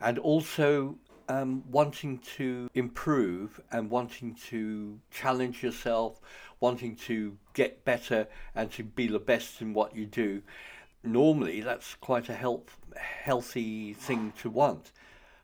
And 0.00 0.18
also 0.18 0.96
um, 1.28 1.64
wanting 1.70 2.18
to 2.36 2.68
improve 2.74 3.60
and 3.70 3.90
wanting 3.90 4.34
to 4.48 4.98
challenge 5.10 5.62
yourself, 5.62 6.20
wanting 6.60 6.96
to 6.96 7.36
get 7.54 7.84
better 7.84 8.26
and 8.54 8.70
to 8.72 8.82
be 8.82 9.06
the 9.06 9.18
best 9.18 9.60
in 9.60 9.74
what 9.74 9.96
you 9.96 10.06
do. 10.06 10.42
Normally, 11.02 11.60
that's 11.60 11.94
quite 11.96 12.28
a 12.28 12.34
health, 12.34 12.78
healthy 12.96 13.92
thing 13.94 14.32
to 14.40 14.50
want. 14.50 14.90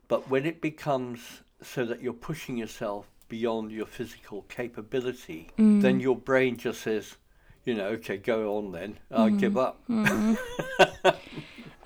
But 0.08 0.28
when 0.28 0.46
it 0.46 0.60
becomes 0.60 1.42
so 1.62 1.84
that 1.84 2.02
you're 2.02 2.12
pushing 2.12 2.56
yourself 2.56 3.06
beyond 3.28 3.70
your 3.70 3.86
physical 3.86 4.42
capability, 4.42 5.50
mm. 5.58 5.82
then 5.82 6.00
your 6.00 6.16
brain 6.16 6.56
just 6.56 6.80
says, 6.80 7.16
you 7.64 7.74
know, 7.74 7.88
okay, 7.88 8.16
go 8.16 8.56
on 8.56 8.72
then. 8.72 8.98
I 9.10 9.28
mm. 9.28 9.38
give 9.38 9.56
up. 9.56 9.80
Mm. 9.88 10.38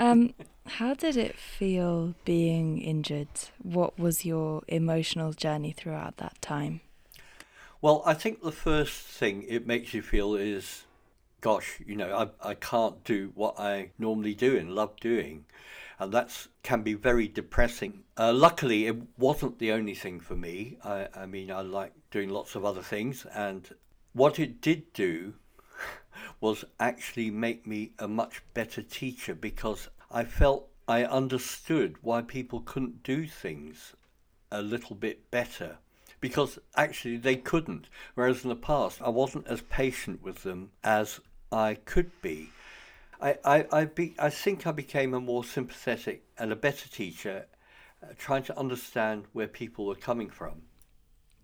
um, 0.04 0.34
how 0.66 0.94
did 0.94 1.16
it 1.16 1.36
feel 1.36 2.14
being 2.24 2.80
injured? 2.80 3.28
What 3.62 3.98
was 3.98 4.24
your 4.24 4.62
emotional 4.68 5.32
journey 5.32 5.72
throughout 5.72 6.18
that 6.18 6.40
time? 6.40 6.80
Well, 7.80 8.02
I 8.06 8.14
think 8.14 8.42
the 8.42 8.52
first 8.52 9.02
thing 9.02 9.44
it 9.48 9.66
makes 9.66 9.92
you 9.92 10.02
feel 10.02 10.34
is, 10.34 10.84
gosh, 11.40 11.80
you 11.86 11.96
know, 11.96 12.30
I, 12.42 12.50
I 12.50 12.54
can't 12.54 13.02
do 13.04 13.32
what 13.34 13.58
I 13.58 13.90
normally 13.98 14.34
do 14.34 14.56
and 14.56 14.74
love 14.74 14.96
doing. 15.00 15.44
And 15.98 16.12
that 16.12 16.48
can 16.62 16.82
be 16.82 16.94
very 16.94 17.28
depressing. 17.28 18.02
Uh, 18.16 18.32
luckily, 18.32 18.86
it 18.86 18.96
wasn't 19.16 19.58
the 19.58 19.72
only 19.72 19.94
thing 19.94 20.18
for 20.18 20.34
me. 20.34 20.78
I, 20.82 21.08
I 21.14 21.26
mean, 21.26 21.50
I 21.52 21.60
like 21.60 21.92
doing 22.10 22.30
lots 22.30 22.54
of 22.54 22.64
other 22.64 22.82
things. 22.82 23.26
And 23.34 23.68
what 24.12 24.38
it 24.38 24.60
did 24.60 24.92
do 24.92 25.34
was 26.40 26.64
actually 26.78 27.30
make 27.30 27.66
me 27.66 27.92
a 27.98 28.08
much 28.08 28.42
better 28.54 28.82
teacher 28.82 29.34
because 29.34 29.88
I 30.10 30.24
felt 30.24 30.68
I 30.86 31.04
understood 31.04 31.96
why 32.02 32.22
people 32.22 32.60
couldn't 32.60 33.02
do 33.02 33.26
things 33.26 33.94
a 34.50 34.60
little 34.60 34.94
bit 34.96 35.30
better 35.30 35.78
because 36.20 36.58
actually 36.76 37.16
they 37.16 37.36
couldn't. 37.36 37.88
Whereas 38.14 38.44
in 38.44 38.48
the 38.48 38.56
past, 38.56 39.02
I 39.02 39.10
wasn't 39.10 39.46
as 39.46 39.60
patient 39.60 40.22
with 40.22 40.42
them 40.42 40.70
as 40.82 41.20
I 41.52 41.74
could 41.74 42.10
be. 42.22 42.50
I, 43.20 43.36
I, 43.44 43.66
I, 43.72 43.84
be, 43.84 44.14
I 44.18 44.30
think 44.30 44.66
I 44.66 44.72
became 44.72 45.14
a 45.14 45.20
more 45.20 45.44
sympathetic 45.44 46.24
and 46.38 46.52
a 46.52 46.56
better 46.56 46.88
teacher, 46.88 47.46
uh, 48.02 48.06
trying 48.18 48.42
to 48.44 48.58
understand 48.58 49.24
where 49.32 49.46
people 49.46 49.86
were 49.86 49.94
coming 49.94 50.30
from. 50.30 50.62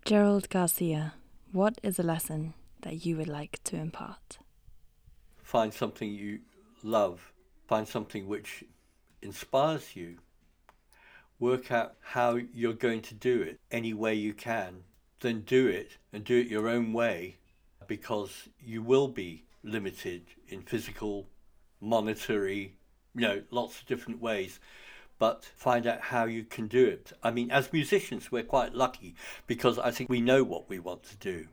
Gerald 0.05 0.49
Garcia, 0.49 1.15
what 1.53 1.79
is 1.83 1.99
a 1.99 2.03
lesson 2.03 2.55
that 2.83 3.05
you 3.05 3.17
would 3.17 3.29
like 3.29 3.61
to 3.65 3.77
impart? 3.77 4.39
Find 5.51 5.75
something 5.75 6.09
you 6.09 6.43
love, 6.85 7.33
find 7.67 7.89
something 7.89 8.29
which 8.29 8.63
inspires 9.21 9.97
you. 9.97 10.19
Work 11.41 11.73
out 11.73 11.97
how 12.01 12.39
you're 12.55 12.73
going 12.73 13.03
to 13.03 13.15
do 13.15 13.43
it 13.43 13.59
any 13.69 13.93
way 13.93 14.15
you 14.15 14.33
can. 14.33 14.85
Then 15.19 15.41
do 15.41 15.67
it 15.67 15.97
and 16.13 16.23
do 16.23 16.39
it 16.39 16.47
your 16.47 16.69
own 16.69 16.93
way 16.93 17.39
because 17.89 18.49
you 18.65 18.81
will 18.81 19.09
be 19.09 19.43
limited 19.65 20.23
in 20.47 20.63
physical, 20.63 21.27
monetary, 21.81 22.77
you 23.17 23.23
know, 23.23 23.43
lots 23.51 23.81
of 23.81 23.87
different 23.87 24.23
ways. 24.23 24.61
But 25.19 25.45
find 25.57 25.85
out 25.85 26.01
how 26.01 26.27
you 26.27 26.45
can 26.45 26.69
do 26.69 26.87
it. 26.87 27.13
I 27.25 27.33
mean, 27.33 27.51
as 27.51 27.73
musicians, 27.73 28.31
we're 28.31 28.45
quite 28.45 28.77
lucky 28.77 29.17
because 29.49 29.81
I 29.81 29.91
think 29.91 30.11
we 30.11 30.21
know 30.21 30.45
what 30.45 30.69
we 30.69 30.79
want 30.79 31.03
to 31.07 31.17
do. 31.17 31.49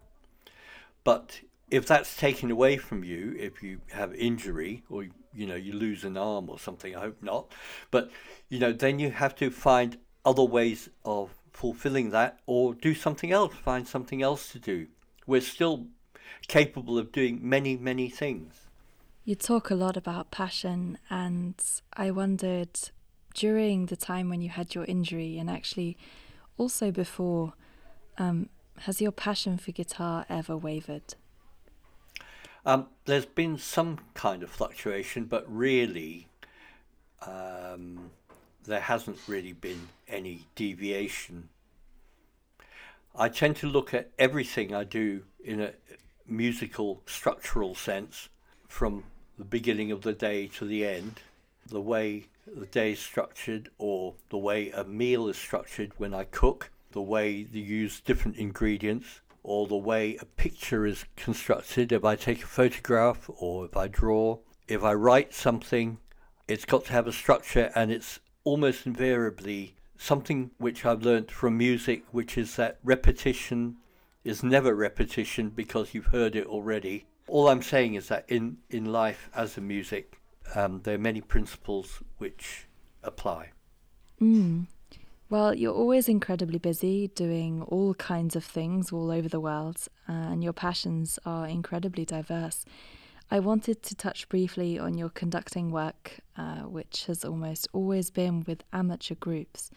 But 1.04 1.39
if 1.69 1.86
that's 1.86 2.15
taken 2.15 2.50
away 2.51 2.77
from 2.77 3.03
you, 3.03 3.36
if 3.38 3.62
you 3.62 3.81
have 3.91 4.13
injury 4.15 4.83
or 4.89 5.07
you 5.33 5.45
know 5.45 5.55
you 5.55 5.74
lose 5.74 6.03
an 6.03 6.17
arm 6.17 6.50
or 6.50 6.59
something, 6.59 6.95
I 6.95 7.01
hope 7.01 7.21
not, 7.21 7.51
but 7.91 8.09
you 8.50 8.59
know 8.59 8.71
then 8.71 9.00
you 9.00 9.12
have 9.12 9.36
to 9.38 9.50
find 9.50 9.97
other 10.25 10.43
ways 10.43 10.89
of 11.05 11.36
fulfilling 11.51 12.12
that 12.12 12.39
or 12.45 12.74
do 12.74 12.93
something 12.93 13.31
else, 13.31 13.53
find 13.53 13.88
something 13.88 14.21
else 14.21 14.51
to 14.51 14.59
do. 14.59 14.88
We're 15.25 15.41
still 15.41 15.88
capable 16.47 16.97
of 16.97 17.12
doing 17.12 17.39
many 17.41 17.75
many 17.75 18.09
things. 18.09 18.67
You 19.25 19.36
talk 19.36 19.69
a 19.69 19.75
lot 19.75 19.97
about 19.97 20.31
passion, 20.31 20.97
and 21.09 21.62
I 21.93 22.12
wondered 22.12 22.79
during 23.33 23.88
the 23.88 23.97
time 23.97 24.29
when 24.29 24.41
you 24.41 24.50
had 24.50 24.74
your 24.74 24.86
injury, 24.86 25.38
and 25.38 25.50
actually 25.50 25.97
also 26.57 26.91
before, 26.91 27.53
um, 28.17 28.50
has 28.79 29.01
your 29.01 29.12
passion 29.12 29.57
for 29.57 29.71
guitar 29.71 30.25
ever 30.29 30.55
wavered? 30.55 31.15
Um, 32.67 32.88
there's 33.05 33.25
been 33.25 33.57
some 33.57 33.97
kind 34.13 34.43
of 34.43 34.50
fluctuation, 34.50 35.24
but 35.24 35.45
really, 35.47 36.27
um, 37.25 38.12
there 38.65 38.81
hasn't 38.81 39.19
really 39.25 39.53
been 39.53 39.88
any 40.05 40.47
deviation. 40.53 41.47
I 43.15 43.29
tend 43.29 43.55
to 43.57 43.67
look 43.67 43.93
at 43.93 44.09
everything 44.19 44.75
I 44.75 44.83
do 44.83 45.24
in 45.41 45.62
a 45.62 45.71
musical 46.27 47.01
structural 47.05 47.74
sense 47.74 48.27
from 48.67 49.05
the 49.38 49.45
beginning 49.45 49.93
of 49.93 50.01
the 50.01 50.12
day 50.12 50.47
to 50.47 50.65
the 50.65 50.86
end. 50.86 51.21
The 51.67 51.79
way 51.79 52.25
the 52.53 52.65
day 52.65 52.91
is 52.91 53.00
structured, 53.00 53.69
or 53.77 54.15
the 54.29 54.38
way 54.38 54.71
a 54.71 54.83
meal 54.83 55.29
is 55.29 55.38
structured 55.38 55.93
when 55.95 56.13
I 56.13 56.25
cook, 56.25 56.69
the 56.91 57.01
way 57.01 57.47
you 57.50 57.63
use 57.63 58.01
different 58.01 58.36
ingredients, 58.36 59.21
or 59.48 59.66
the 59.66 59.77
way 59.77 60.18
a 60.20 60.25
picture 60.25 60.86
is 60.86 61.06
constructed. 61.16 61.94
If 61.94 62.04
I 62.04 62.18
take 62.18 62.44
a 62.44 62.48
photograph 62.48 63.30
or 63.38 63.66
if 63.66 63.77
I 63.77 63.88
draw, 63.88 64.39
if 64.68 64.84
I 64.84 64.94
write 64.94 65.34
something, 65.34 66.00
it's 66.50 66.66
got 66.66 66.84
to 66.86 66.92
have 66.92 67.08
a 67.08 67.13
structure 67.13 67.72
and 67.74 67.89
it's 67.89 68.20
almost 68.44 68.86
invariably 68.86 69.75
something 69.98 70.51
which 70.58 70.86
I've 70.86 71.01
learnt 71.01 71.32
from 71.32 71.58
music, 71.58 72.04
which 72.12 72.38
is 72.38 72.58
that 72.58 72.80
repetition 72.84 73.77
is 74.25 74.44
never 74.44 74.75
repetition 74.75 75.50
because 75.50 75.94
you've 75.94 76.08
heard 76.08 76.36
it 76.36 76.46
already. 76.46 77.08
All 77.30 77.48
I'm 77.48 77.63
saying 77.63 77.96
is 77.96 78.10
that 78.10 78.25
in, 78.27 78.58
in 78.70 78.92
life 78.92 79.30
as 79.34 79.58
a 79.58 79.62
music, 79.62 80.20
um, 80.56 80.82
there 80.84 80.96
are 80.96 81.00
many 81.00 81.22
principles 81.22 82.04
which 82.18 82.68
apply. 83.01 83.51
Mm. 84.22 84.68
Well, 85.29 85.53
you're 85.53 85.74
always 85.74 86.07
incredibly 86.07 86.57
busy 86.57 87.10
doing 87.10 87.62
all 87.63 87.93
kinds 87.96 88.36
of 88.38 88.46
things 88.46 88.93
all 88.93 89.12
over 89.12 89.27
the 89.27 89.41
world, 89.41 89.88
and 90.07 90.41
your 90.41 90.53
passions 90.53 91.19
are 91.25 91.48
incredibly 91.48 92.05
diverse. 92.05 92.63
I 93.29 93.39
wanted 93.39 93.84
to 93.84 93.96
touch 93.96 94.29
briefly 94.29 94.79
on 94.79 94.98
your 94.98 95.10
conducting 95.10 95.69
work, 95.69 96.19
uh, 96.38 96.62
which 96.62 97.07
has 97.07 97.25
almost 97.25 97.67
always 97.74 98.10
been 98.10 98.46
with 98.48 98.63
amateur 98.72 99.15
groups. 99.15 99.69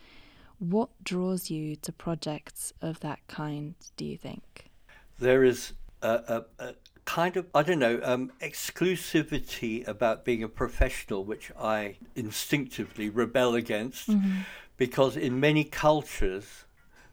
What 0.60 0.90
draws 1.02 1.50
you 1.50 1.74
to 1.76 1.90
projects 1.90 2.72
of 2.80 3.00
that 3.00 3.18
kind, 3.26 3.74
do 3.96 4.04
you 4.04 4.16
think? 4.16 4.70
There 5.18 5.42
is 5.42 5.72
a, 6.00 6.44
a, 6.60 6.64
a 6.64 6.74
kind 7.06 7.36
of, 7.36 7.46
I 7.52 7.64
don't 7.64 7.80
know, 7.80 7.98
um, 8.04 8.30
exclusivity 8.40 9.88
about 9.88 10.24
being 10.24 10.44
a 10.44 10.48
professional, 10.48 11.24
which 11.24 11.50
I 11.58 11.96
instinctively 12.14 13.10
rebel 13.10 13.56
against. 13.56 14.10
Mm-hmm 14.10 14.42
because 14.80 15.14
in 15.14 15.38
many 15.38 15.62
cultures, 15.62 16.64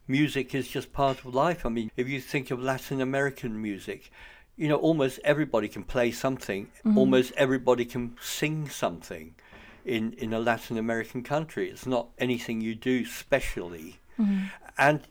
music 0.08 0.56
is 0.56 0.70
just 0.70 0.94
part 0.94 1.20
of 1.20 1.36
life. 1.36 1.66
I 1.66 1.70
mean, 1.70 1.92
if 1.98 2.08
you 2.08 2.22
think 2.22 2.50
of 2.50 2.62
Latin 2.62 3.02
American 3.02 3.62
music, 3.62 4.10
you 4.56 4.70
know, 4.70 4.78
almost 4.78 5.20
everybody 5.26 5.68
can 5.68 5.84
play 5.84 6.12
something, 6.12 6.68
mm-hmm. 6.68 6.98
almost 6.98 7.34
everybody 7.36 7.84
can 7.84 8.16
sing 8.22 8.70
something 8.70 9.36
in, 9.84 10.14
in 10.14 10.32
a 10.32 10.40
Latin 10.40 10.78
American 10.78 11.24
country. 11.24 11.70
It's 11.70 11.86
not 11.86 12.08
anything 12.18 12.62
you 12.62 12.74
do 12.74 13.04
specially. 13.04 14.00
Mm-hmm. 14.18 14.46
And 14.78 15.02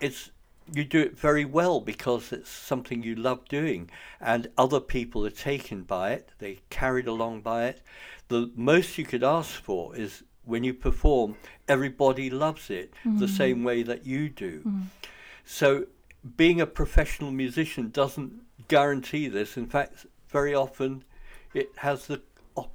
it's 0.00 0.32
you 0.72 0.82
do 0.82 1.00
it 1.00 1.16
very 1.16 1.44
well 1.44 1.80
because 1.80 2.32
it's 2.32 2.50
something 2.50 3.04
you 3.04 3.14
love 3.14 3.46
doing 3.48 3.88
and 4.20 4.48
other 4.58 4.80
people 4.80 5.24
are 5.26 5.30
taken 5.30 5.82
by 5.82 6.12
it 6.12 6.30
they're 6.38 6.56
carried 6.70 7.06
along 7.06 7.42
by 7.42 7.66
it 7.66 7.82
the 8.28 8.50
most 8.56 8.96
you 8.96 9.04
could 9.04 9.22
ask 9.22 9.62
for 9.62 9.94
is 9.94 10.22
when 10.44 10.64
you 10.64 10.74
perform, 10.74 11.36
everybody 11.68 12.30
loves 12.30 12.70
it 12.70 12.92
mm. 13.04 13.18
the 13.18 13.28
same 13.28 13.64
way 13.64 13.82
that 13.82 14.06
you 14.06 14.28
do. 14.28 14.62
Mm. 14.66 14.82
So, 15.44 15.86
being 16.36 16.60
a 16.60 16.66
professional 16.66 17.30
musician 17.30 17.90
doesn't 17.90 18.32
guarantee 18.68 19.28
this. 19.28 19.56
In 19.56 19.66
fact, 19.66 20.06
very 20.28 20.54
often 20.54 21.04
it 21.52 21.70
has 21.76 22.06
the 22.06 22.20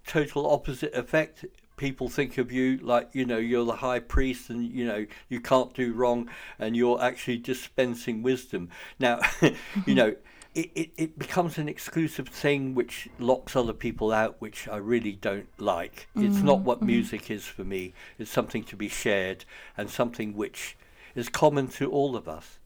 total 0.05 0.49
opposite 0.49 0.93
effect. 0.93 1.45
people 1.77 2.09
think 2.09 2.37
of 2.37 2.51
you 2.51 2.77
like 2.79 3.07
you 3.13 3.25
know 3.25 3.37
you're 3.37 3.63
the 3.65 3.77
high 3.87 3.99
priest 3.99 4.49
and 4.49 4.69
you 4.69 4.85
know 4.85 5.05
you 5.29 5.39
can't 5.39 5.73
do 5.73 5.93
wrong 5.93 6.29
and 6.59 6.75
you're 6.75 7.01
actually 7.01 7.37
dispensing 7.37 8.21
wisdom 8.21 8.67
now 8.99 9.17
you 9.85 9.95
know 9.95 10.13
it, 10.55 10.71
it, 10.75 10.91
it 10.97 11.19
becomes 11.19 11.57
an 11.57 11.69
exclusive 11.69 12.27
thing 12.27 12.73
which 12.73 13.07
locks 13.19 13.55
other 13.55 13.73
people 13.73 14.11
out 14.11 14.35
which 14.39 14.67
i 14.67 14.77
really 14.77 15.13
don't 15.13 15.47
like 15.59 16.07
mm-hmm. 16.15 16.27
it's 16.27 16.41
not 16.43 16.59
what 16.61 16.77
mm-hmm. 16.77 16.87
music 16.87 17.29
is 17.29 17.45
for 17.45 17.63
me 17.63 17.93
it's 18.17 18.31
something 18.31 18.63
to 18.63 18.75
be 18.75 18.87
shared 18.87 19.45
and 19.77 19.89
something 19.89 20.35
which 20.35 20.77
is 21.15 21.29
common 21.29 21.67
to 21.67 21.89
all 21.91 22.15
of 22.15 22.27
us 22.27 22.59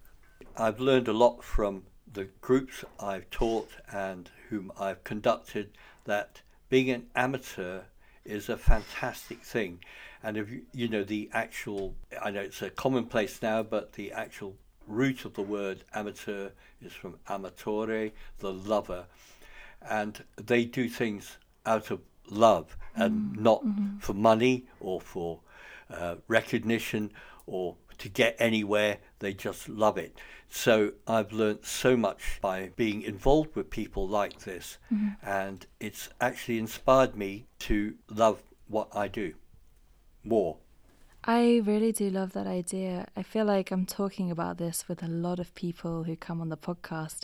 i've 0.57 0.79
learned 0.79 1.07
a 1.07 1.13
lot 1.13 1.43
from 1.43 1.83
the 2.11 2.25
groups 2.41 2.85
i've 2.99 3.29
taught 3.29 3.69
and 3.91 4.29
whom 4.49 4.71
i've 4.79 5.03
conducted 5.03 5.69
that 6.05 6.41
being 6.69 6.89
an 6.89 7.05
amateur 7.15 7.81
is 8.25 8.49
a 8.49 8.57
fantastic 8.57 9.41
thing. 9.41 9.79
And 10.23 10.37
if 10.37 10.49
you, 10.49 10.63
you 10.73 10.87
know 10.87 11.03
the 11.03 11.29
actual, 11.33 11.95
I 12.21 12.31
know 12.31 12.41
it's 12.41 12.61
a 12.61 12.69
commonplace 12.69 13.41
now, 13.41 13.63
but 13.63 13.93
the 13.93 14.11
actual 14.11 14.55
root 14.87 15.25
of 15.25 15.33
the 15.33 15.41
word 15.41 15.83
amateur 15.93 16.49
is 16.81 16.93
from 16.93 17.17
amatore, 17.27 18.11
the 18.39 18.53
lover, 18.53 19.05
and 19.81 20.23
they 20.35 20.65
do 20.65 20.89
things 20.89 21.37
out 21.65 21.91
of 21.91 22.01
love 22.29 22.77
and 22.95 23.33
mm-hmm. 23.33 23.43
not 23.43 23.65
mm-hmm. 23.65 23.97
for 23.99 24.13
money 24.13 24.65
or 24.79 24.99
for 24.99 25.39
uh, 25.89 26.15
recognition 26.27 27.11
or 27.45 27.75
to 27.97 28.09
get 28.09 28.35
anywhere. 28.39 28.97
They 29.19 29.33
just 29.33 29.69
love 29.69 29.97
it. 29.97 30.17
So 30.49 30.93
I've 31.07 31.31
learned 31.31 31.65
so 31.65 31.97
much 31.97 32.39
by 32.41 32.71
being 32.75 33.01
involved 33.01 33.55
with 33.55 33.69
people 33.69 34.07
like 34.07 34.39
this, 34.39 34.77
mm-hmm. 34.93 35.09
and 35.27 35.65
it's 35.79 36.09
actually 36.21 36.59
inspired 36.59 37.15
me 37.15 37.47
to 37.59 37.95
love 38.09 38.43
what 38.67 38.89
I 38.95 39.07
do 39.07 39.33
more. 40.23 40.57
I 41.25 41.61
really 41.63 41.91
do 41.91 42.09
love 42.09 42.33
that 42.33 42.47
idea. 42.47 43.07
I 43.15 43.23
feel 43.23 43.45
like 43.45 43.71
I'm 43.71 43.85
talking 43.85 44.29
about 44.29 44.57
this 44.57 44.87
with 44.87 45.01
a 45.01 45.07
lot 45.07 45.39
of 45.39 45.55
people 45.55 46.03
who 46.03 46.15
come 46.15 46.41
on 46.41 46.49
the 46.49 46.57
podcast. 46.57 47.23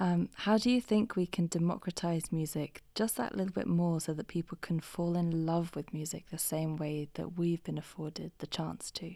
Um, 0.00 0.30
how 0.34 0.58
do 0.58 0.70
you 0.70 0.80
think 0.80 1.14
we 1.14 1.26
can 1.26 1.46
democratize 1.46 2.32
music 2.32 2.82
just 2.94 3.16
that 3.18 3.36
little 3.36 3.52
bit 3.52 3.68
more 3.68 4.00
so 4.00 4.12
that 4.14 4.26
people 4.26 4.58
can 4.60 4.80
fall 4.80 5.16
in 5.16 5.46
love 5.46 5.76
with 5.76 5.94
music 5.94 6.24
the 6.30 6.38
same 6.38 6.76
way 6.76 7.08
that 7.14 7.38
we've 7.38 7.62
been 7.62 7.78
afforded 7.78 8.32
the 8.38 8.46
chance 8.48 8.90
to? 8.92 9.14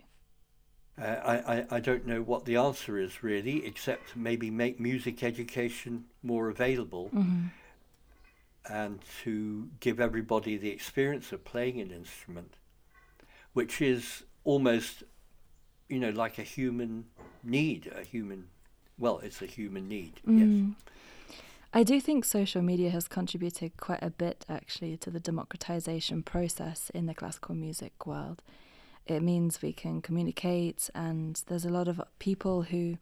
Uh, 1.01 1.05
I, 1.05 1.37
I, 1.57 1.67
I 1.73 1.81
don't 1.81 2.07
know 2.07 2.23
what 2.23 2.45
the 2.45 2.57
answer 2.57 2.99
is 2.99 3.23
really, 3.23 3.67
except 3.67 4.17
maybe 4.17 4.51
make 4.51 4.79
music 4.79 5.23
education 5.25 6.05
more 6.23 6.49
available 6.49 7.11
mm-hmm. 7.13 7.47
and 8.73 9.01
to 9.25 9.69
give 9.81 9.99
everybody 9.99 10.57
the 10.57 10.71
experience 10.71 11.33
of 11.33 11.45
playing 11.45 11.81
an 11.81 11.91
instrument, 11.91 12.56
which 13.57 13.81
is 13.81 14.25
almost, 14.45 15.03
you 15.89 15.99
know, 15.99 16.11
like 16.11 16.39
a 16.39 16.43
human 16.43 17.07
need, 17.43 17.91
a 17.95 18.03
human, 18.03 18.49
well, 18.99 19.19
it's 19.23 19.41
a 19.43 19.47
human 19.47 19.89
need, 19.89 20.21
mm. 20.27 20.39
yes. 20.39 20.95
I 21.73 21.83
do 21.83 22.01
think 22.01 22.25
social 22.25 22.63
media 22.63 22.91
has 22.91 23.07
contributed 23.07 23.77
quite 23.77 24.03
a 24.03 24.11
bit 24.11 24.47
actually 24.49 24.97
to 24.99 25.11
the 25.11 25.21
democratization 25.21 26.23
process 26.23 26.91
in 26.95 27.07
the 27.07 27.15
classical 27.15 27.55
music 27.55 28.07
world 28.07 28.41
it 29.07 29.23
means 29.23 29.63
we 29.63 29.73
can 29.73 30.03
communicate, 30.03 30.91
and 30.95 31.41
there's 31.47 31.65
a 31.65 31.71
lot 31.71 31.87
of 31.87 32.01
people 32.19 32.63
who 32.63 32.99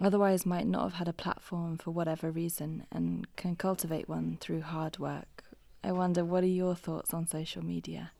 otherwise 0.00 0.44
might 0.44 0.66
not 0.66 0.82
have 0.82 0.94
had 0.94 1.08
a 1.08 1.12
platform 1.12 1.78
for 1.78 1.92
whatever 1.92 2.30
reason 2.30 2.84
and 2.90 3.26
can 3.36 3.54
cultivate 3.54 4.08
one 4.08 4.38
through 4.40 4.62
hard 4.62 4.98
work. 4.98 5.44
I 5.84 5.92
wonder, 5.92 6.24
what 6.24 6.42
are 6.42 6.48
your 6.48 6.74
thoughts 6.74 7.14
on 7.14 7.28
social 7.28 7.64
media? 7.64 8.10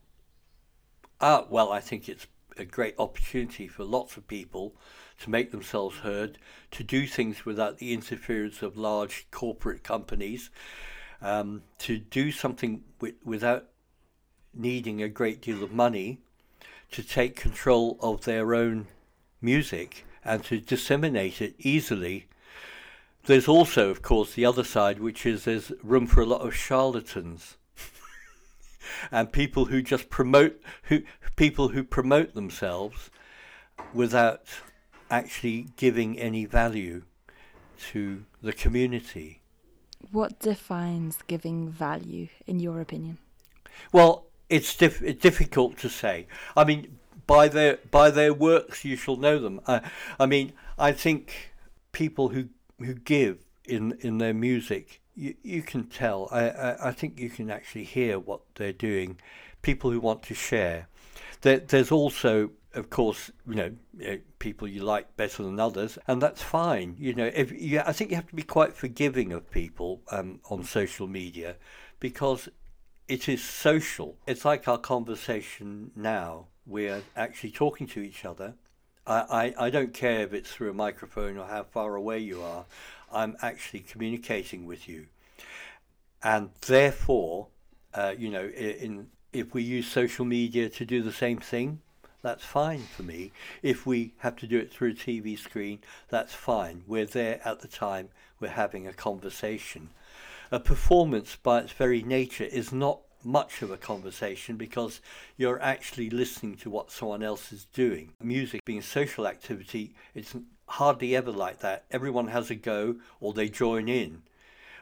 Uh, 1.20 1.42
well, 1.48 1.72
I 1.72 1.80
think 1.80 2.08
it's 2.08 2.26
a 2.58 2.64
great 2.64 2.94
opportunity 2.98 3.68
for 3.68 3.84
lots 3.84 4.16
of 4.16 4.28
people 4.28 4.74
to 5.20 5.30
make 5.30 5.50
themselves 5.50 5.98
heard, 5.98 6.38
to 6.70 6.84
do 6.84 7.06
things 7.06 7.46
without 7.46 7.78
the 7.78 7.92
interference 7.94 8.62
of 8.62 8.76
large 8.76 9.26
corporate 9.30 9.82
companies, 9.82 10.50
um, 11.22 11.62
to 11.78 11.98
do 11.98 12.30
something 12.30 12.84
w- 12.98 13.16
without 13.24 13.66
needing 14.52 15.02
a 15.02 15.08
great 15.08 15.40
deal 15.40 15.62
of 15.62 15.72
money 15.72 16.18
to 16.90 17.02
take 17.02 17.34
control 17.36 17.98
of 18.00 18.24
their 18.24 18.54
own 18.54 18.86
music 19.40 20.04
and 20.24 20.44
to 20.44 20.60
disseminate 20.60 21.40
it 21.40 21.54
easily. 21.58 22.26
There's 23.24 23.48
also, 23.48 23.90
of 23.90 24.02
course, 24.02 24.34
the 24.34 24.44
other 24.44 24.64
side, 24.64 25.00
which 25.00 25.24
is 25.24 25.44
there's 25.44 25.72
room 25.82 26.06
for 26.06 26.20
a 26.20 26.26
lot 26.26 26.42
of 26.42 26.54
charlatans 26.54 27.56
and 29.10 29.32
people 29.32 29.66
who 29.66 29.82
just 29.82 30.10
promote 30.10 30.60
who 30.84 31.02
people 31.36 31.68
who 31.68 31.82
promote 31.84 32.34
themselves 32.34 33.10
without 33.92 34.46
actually 35.10 35.68
giving 35.76 36.18
any 36.18 36.44
value 36.44 37.02
to 37.90 38.24
the 38.42 38.52
community. 38.52 39.40
What 40.10 40.38
defines 40.38 41.18
giving 41.26 41.68
value, 41.68 42.28
in 42.46 42.60
your 42.60 42.80
opinion? 42.80 43.18
Well, 43.92 44.26
it's, 44.48 44.76
dif- 44.76 45.02
it's 45.02 45.20
difficult 45.20 45.76
to 45.78 45.88
say. 45.88 46.26
I 46.56 46.64
mean, 46.64 46.98
by 47.26 47.48
their 47.48 47.78
by 47.90 48.10
their 48.10 48.32
works 48.32 48.84
you 48.84 48.96
shall 48.96 49.16
know 49.16 49.38
them. 49.38 49.60
I, 49.66 49.80
I 50.18 50.26
mean, 50.26 50.52
I 50.78 50.92
think 50.92 51.52
people 51.92 52.28
who 52.28 52.48
who 52.78 52.94
give 52.94 53.38
in 53.64 53.98
in 54.00 54.18
their 54.18 54.34
music, 54.34 55.00
you, 55.16 55.34
you 55.42 55.62
can 55.62 55.84
tell. 55.84 56.28
I, 56.30 56.48
I, 56.48 56.88
I 56.88 56.92
think 56.92 57.18
you 57.18 57.30
can 57.30 57.50
actually 57.50 57.84
hear 57.84 58.18
what 58.18 58.40
they're 58.54 58.72
doing. 58.72 59.18
People 59.62 59.90
who 59.90 60.00
want 60.00 60.22
to 60.24 60.34
share. 60.34 60.88
There, 61.40 61.58
there's 61.58 61.90
also 61.90 62.50
of 62.76 62.90
course, 62.90 63.30
you 63.48 63.54
know, 63.54 64.18
people 64.38 64.68
you 64.68 64.84
like 64.84 65.16
better 65.16 65.42
than 65.42 65.58
others, 65.58 65.98
and 66.06 66.20
that's 66.20 66.42
fine. 66.42 66.94
You 66.98 67.14
know, 67.14 67.30
if 67.34 67.50
you, 67.50 67.80
I 67.80 67.92
think 67.92 68.10
you 68.10 68.16
have 68.16 68.28
to 68.28 68.34
be 68.34 68.42
quite 68.42 68.74
forgiving 68.74 69.32
of 69.32 69.50
people 69.50 70.02
um, 70.10 70.40
on 70.50 70.62
social 70.62 71.06
media, 71.06 71.56
because 72.00 72.48
it 73.08 73.28
is 73.28 73.42
social. 73.42 74.16
It's 74.26 74.44
like 74.44 74.68
our 74.68 74.78
conversation 74.78 75.90
now. 75.96 76.48
We're 76.66 77.02
actually 77.16 77.52
talking 77.52 77.86
to 77.88 78.00
each 78.00 78.24
other. 78.24 78.54
I, 79.06 79.54
I, 79.58 79.66
I 79.66 79.70
don't 79.70 79.94
care 79.94 80.22
if 80.22 80.34
it's 80.34 80.50
through 80.50 80.70
a 80.70 80.74
microphone 80.74 81.38
or 81.38 81.46
how 81.46 81.62
far 81.62 81.94
away 81.94 82.18
you 82.18 82.42
are. 82.42 82.66
I'm 83.12 83.36
actually 83.42 83.80
communicating 83.80 84.66
with 84.66 84.88
you. 84.88 85.06
And 86.22 86.50
therefore, 86.66 87.48
uh, 87.94 88.14
you 88.16 88.30
know, 88.30 88.46
in, 88.46 89.08
if 89.32 89.54
we 89.54 89.62
use 89.62 89.86
social 89.86 90.24
media 90.24 90.68
to 90.68 90.84
do 90.84 91.02
the 91.02 91.12
same 91.12 91.38
thing, 91.38 91.80
that's 92.22 92.44
fine 92.44 92.82
for 92.96 93.02
me. 93.02 93.32
If 93.62 93.86
we 93.86 94.14
have 94.18 94.36
to 94.36 94.46
do 94.46 94.58
it 94.58 94.72
through 94.72 94.90
a 94.90 94.94
TV 94.94 95.38
screen, 95.38 95.80
that's 96.08 96.34
fine. 96.34 96.82
We're 96.86 97.06
there 97.06 97.40
at 97.44 97.60
the 97.60 97.68
time, 97.68 98.08
we're 98.40 98.48
having 98.48 98.86
a 98.86 98.92
conversation 98.92 99.90
a 100.50 100.60
performance 100.60 101.36
by 101.36 101.60
its 101.60 101.72
very 101.72 102.02
nature 102.02 102.44
is 102.44 102.72
not 102.72 103.00
much 103.24 103.62
of 103.62 103.70
a 103.70 103.76
conversation 103.76 104.56
because 104.56 105.00
you're 105.36 105.60
actually 105.60 106.10
listening 106.10 106.56
to 106.56 106.70
what 106.70 106.92
someone 106.92 107.22
else 107.22 107.52
is 107.52 107.64
doing. 107.72 108.12
Music 108.22 108.64
being 108.64 108.78
a 108.78 108.82
social 108.82 109.26
activity, 109.26 109.94
it's 110.14 110.36
hardly 110.66 111.16
ever 111.16 111.30
like 111.30 111.60
that. 111.60 111.84
Everyone 111.90 112.28
has 112.28 112.50
a 112.50 112.54
go 112.54 112.96
or 113.20 113.32
they 113.32 113.48
join 113.48 113.88
in 113.88 114.22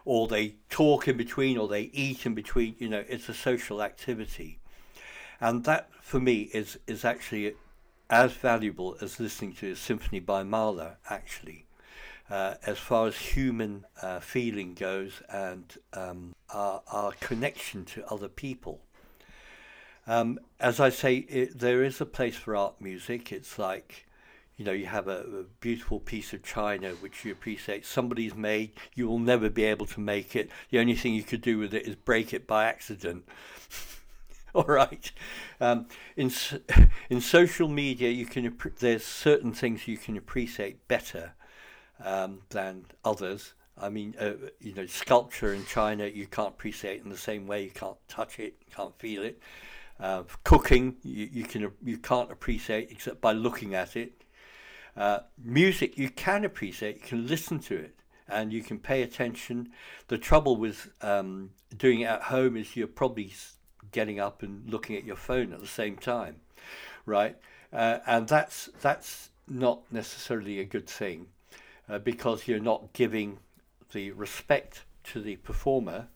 or 0.04 0.28
they 0.28 0.56
talk 0.70 1.08
in 1.08 1.16
between 1.16 1.56
or 1.58 1.68
they 1.68 1.90
eat 1.92 2.26
in 2.26 2.34
between. 2.34 2.76
You 2.78 2.88
know, 2.88 3.04
it's 3.08 3.28
a 3.28 3.34
social 3.34 3.82
activity. 3.82 4.58
And 5.40 5.64
that 5.64 5.90
for 6.00 6.20
me 6.20 6.50
is, 6.52 6.78
is 6.86 7.04
actually 7.04 7.54
as 8.10 8.32
valuable 8.32 8.96
as 9.00 9.18
listening 9.18 9.54
to 9.54 9.72
a 9.72 9.76
symphony 9.76 10.20
by 10.20 10.42
Mahler, 10.42 10.96
actually 11.08 11.64
uh, 12.30 12.54
as 12.66 12.78
far 12.78 13.06
as 13.06 13.16
human 13.16 13.84
uh, 14.02 14.20
feeling 14.20 14.74
goes 14.74 15.22
and 15.28 15.76
um, 15.92 16.34
our, 16.50 16.82
our, 16.90 17.12
connection 17.20 17.84
to 17.84 18.06
other 18.10 18.28
people. 18.28 18.80
Um, 20.06 20.38
as 20.60 20.80
I 20.80 20.88
say, 20.88 21.16
it, 21.16 21.58
there 21.58 21.82
is 21.82 22.00
a 22.00 22.06
place 22.06 22.36
for 22.36 22.56
art 22.56 22.80
music. 22.80 23.32
It's 23.32 23.58
like, 23.58 24.03
you 24.56 24.64
know, 24.64 24.72
you 24.72 24.86
have 24.86 25.08
a, 25.08 25.18
a, 25.20 25.42
beautiful 25.60 25.98
piece 25.98 26.32
of 26.32 26.42
china 26.42 26.90
which 27.00 27.24
you 27.24 27.32
appreciate. 27.32 27.84
Somebody's 27.84 28.34
made, 28.34 28.72
you 28.94 29.08
will 29.08 29.18
never 29.18 29.50
be 29.50 29.64
able 29.64 29.86
to 29.86 30.00
make 30.00 30.36
it. 30.36 30.48
The 30.70 30.78
only 30.78 30.94
thing 30.94 31.14
you 31.14 31.24
could 31.24 31.40
do 31.40 31.58
with 31.58 31.74
it 31.74 31.86
is 31.86 31.96
break 31.96 32.32
it 32.32 32.46
by 32.46 32.66
accident. 32.66 33.24
All 34.54 34.64
right. 34.64 35.10
Um, 35.60 35.86
in 36.16 36.30
in 37.10 37.20
social 37.20 37.68
media, 37.68 38.10
you 38.10 38.26
can 38.26 38.56
there's 38.78 39.04
certain 39.04 39.52
things 39.52 39.88
you 39.88 39.96
can 39.96 40.16
appreciate 40.16 40.86
better 40.86 41.32
um, 42.04 42.42
than 42.50 42.86
others. 43.04 43.54
I 43.76 43.88
mean, 43.88 44.14
uh, 44.20 44.34
you 44.60 44.72
know, 44.74 44.86
sculpture 44.86 45.52
in 45.52 45.66
China 45.66 46.06
you 46.06 46.28
can't 46.28 46.50
appreciate 46.50 47.02
in 47.02 47.10
the 47.10 47.16
same 47.16 47.48
way. 47.48 47.64
You 47.64 47.70
can't 47.70 47.96
touch 48.06 48.38
it, 48.38 48.54
you 48.64 48.72
can't 48.74 48.96
feel 49.00 49.24
it. 49.24 49.40
Uh, 49.98 50.24
cooking 50.42 50.96
you, 51.02 51.28
you 51.32 51.44
can 51.44 51.70
you 51.84 51.98
can't 51.98 52.30
appreciate 52.30 52.90
except 52.92 53.20
by 53.20 53.32
looking 53.32 53.74
at 53.74 53.96
it. 53.96 54.23
Uh, 54.96 55.20
music 55.42 55.98
you 55.98 56.10
can 56.10 56.44
appreciate. 56.44 56.96
You 56.96 57.02
can 57.02 57.26
listen 57.26 57.58
to 57.60 57.76
it 57.76 57.94
and 58.28 58.52
you 58.52 58.62
can 58.62 58.78
pay 58.78 59.02
attention. 59.02 59.70
The 60.08 60.18
trouble 60.18 60.56
with 60.56 60.90
um, 61.02 61.50
doing 61.76 62.00
it 62.00 62.06
at 62.06 62.22
home 62.22 62.56
is 62.56 62.76
you're 62.76 62.86
probably 62.86 63.32
getting 63.92 64.20
up 64.20 64.42
and 64.42 64.68
looking 64.70 64.96
at 64.96 65.04
your 65.04 65.16
phone 65.16 65.52
at 65.52 65.60
the 65.60 65.66
same 65.66 65.96
time, 65.96 66.36
right? 67.06 67.36
Uh, 67.72 67.98
and 68.06 68.28
that's 68.28 68.70
that's 68.80 69.30
not 69.48 69.82
necessarily 69.92 70.58
a 70.58 70.64
good 70.64 70.88
thing 70.88 71.26
uh, 71.88 71.98
because 71.98 72.48
you're 72.48 72.60
not 72.60 72.92
giving 72.92 73.38
the 73.92 74.10
respect 74.12 74.84
to 75.04 75.20
the 75.20 75.36
performer 75.36 76.08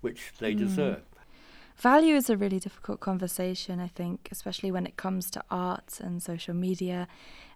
which 0.00 0.32
they 0.38 0.54
mm. 0.54 0.58
deserve. 0.58 1.02
Value 1.76 2.14
is 2.14 2.30
a 2.30 2.36
really 2.36 2.58
difficult 2.58 3.00
conversation, 3.00 3.80
I 3.80 3.88
think, 3.88 4.28
especially 4.30 4.70
when 4.70 4.86
it 4.86 4.96
comes 4.96 5.30
to 5.30 5.42
art 5.50 5.98
and 6.00 6.22
social 6.22 6.54
media, 6.54 7.08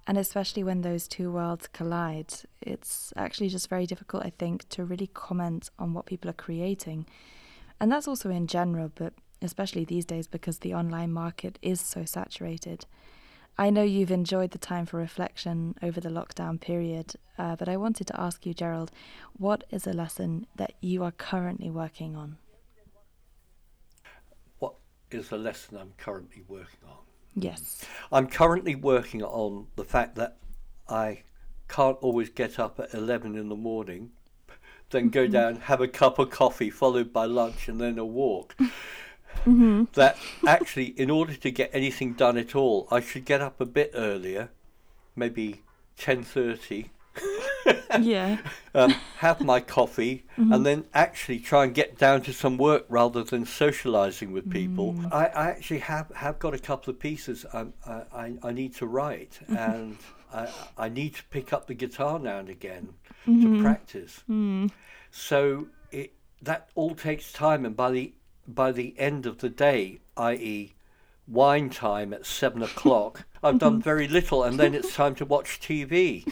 and 0.06 0.18
especially 0.18 0.64
when 0.64 0.82
those 0.82 1.06
two 1.06 1.30
worlds 1.30 1.68
collide. 1.72 2.34
It's 2.60 3.12
actually 3.16 3.48
just 3.48 3.68
very 3.68 3.86
difficult, 3.86 4.24
I 4.24 4.32
think, 4.38 4.68
to 4.70 4.84
really 4.84 5.08
comment 5.08 5.70
on 5.78 5.94
what 5.94 6.06
people 6.06 6.30
are 6.30 6.34
creating. 6.34 7.06
And 7.80 7.92
that's 7.92 8.08
also 8.08 8.30
in 8.30 8.46
general, 8.46 8.90
but 8.94 9.12
especially 9.42 9.84
these 9.84 10.04
days 10.04 10.26
because 10.26 10.58
the 10.58 10.74
online 10.74 11.12
market 11.12 11.58
is 11.62 11.80
so 11.80 12.04
saturated. 12.04 12.86
I 13.58 13.70
know 13.70 13.82
you've 13.82 14.10
enjoyed 14.10 14.50
the 14.50 14.58
time 14.58 14.86
for 14.86 14.98
reflection 14.98 15.76
over 15.82 16.00
the 16.00 16.10
lockdown 16.10 16.60
period, 16.60 17.14
uh, 17.38 17.56
but 17.56 17.68
I 17.68 17.76
wanted 17.76 18.06
to 18.08 18.20
ask 18.20 18.44
you, 18.44 18.52
Gerald, 18.52 18.90
what 19.38 19.64
is 19.70 19.86
a 19.86 19.92
lesson 19.92 20.46
that 20.56 20.74
you 20.80 21.02
are 21.04 21.12
currently 21.12 21.70
working 21.70 22.16
on? 22.16 22.36
Is 25.10 25.30
a 25.30 25.36
lesson 25.36 25.76
I'm 25.76 25.92
currently 25.98 26.42
working 26.48 26.80
on? 26.88 26.98
Yes. 27.34 27.84
I'm 28.10 28.26
currently 28.26 28.74
working 28.74 29.22
on 29.22 29.66
the 29.76 29.84
fact 29.84 30.16
that 30.16 30.38
I 30.88 31.22
can't 31.68 31.98
always 32.00 32.30
get 32.30 32.58
up 32.58 32.80
at 32.80 32.94
11 32.94 33.36
in 33.36 33.48
the 33.48 33.56
morning, 33.56 34.10
then 34.90 35.10
go 35.10 35.24
mm-hmm. 35.24 35.32
down, 35.32 35.56
have 35.56 35.80
a 35.80 35.88
cup 35.88 36.18
of 36.18 36.30
coffee, 36.30 36.70
followed 36.70 37.12
by 37.12 37.24
lunch, 37.24 37.68
and 37.68 37.80
then 37.80 37.98
a 37.98 38.04
walk 38.04 38.56
mm-hmm. 39.44 39.84
that 39.94 40.16
actually, 40.46 40.86
in 40.86 41.10
order 41.10 41.34
to 41.34 41.50
get 41.50 41.70
anything 41.72 42.14
done 42.14 42.36
at 42.36 42.54
all, 42.54 42.88
I 42.90 43.00
should 43.00 43.24
get 43.24 43.40
up 43.40 43.60
a 43.60 43.66
bit 43.66 43.90
earlier, 43.94 44.50
maybe 45.14 45.62
ten 45.96 46.22
thirty. 46.22 46.90
Yeah. 48.00 48.38
Um, 48.74 48.94
have 49.16 49.40
my 49.40 49.60
coffee 49.60 50.26
mm-hmm. 50.36 50.52
and 50.52 50.66
then 50.66 50.84
actually 50.92 51.38
try 51.38 51.64
and 51.64 51.74
get 51.74 51.96
down 51.96 52.20
to 52.24 52.32
some 52.34 52.58
work 52.58 52.84
rather 52.90 53.24
than 53.24 53.46
socializing 53.46 54.32
with 54.32 54.50
people. 54.50 54.92
Mm. 54.92 55.10
I, 55.10 55.24
I, 55.28 55.48
actually 55.48 55.78
have, 55.78 56.12
have 56.14 56.38
got 56.38 56.52
a 56.52 56.58
couple 56.58 56.92
of 56.92 57.00
pieces 57.00 57.46
I, 57.54 57.68
I, 57.86 58.34
I 58.42 58.52
need 58.52 58.74
to 58.74 58.86
write 58.86 59.40
mm-hmm. 59.48 59.56
and 59.56 59.96
I, 60.30 60.48
I 60.76 60.88
need 60.90 61.14
to 61.14 61.24
pick 61.30 61.54
up 61.54 61.68
the 61.68 61.72
guitar 61.74 62.18
now 62.18 62.38
and 62.38 62.50
again 62.50 62.90
mm-hmm. 63.26 63.56
to 63.56 63.62
practice. 63.62 64.22
Mm. 64.28 64.70
So 65.10 65.68
it 65.90 66.12
that 66.42 66.68
all 66.74 66.94
takes 66.94 67.32
time, 67.32 67.64
and 67.64 67.76
by 67.76 67.90
the 67.90 68.12
by 68.46 68.72
the 68.72 68.94
end 68.98 69.26
of 69.26 69.38
the 69.38 69.48
day, 69.48 70.00
i.e., 70.16 70.74
wine 71.28 71.70
time 71.70 72.12
at 72.12 72.26
seven 72.26 72.62
o'clock, 72.62 73.24
I've 73.42 73.58
done 73.58 73.80
very 73.80 74.08
little, 74.08 74.42
and 74.42 74.58
then 74.58 74.74
it's 74.74 74.94
time 74.94 75.14
to 75.16 75.24
watch 75.24 75.60
TV. 75.60 76.26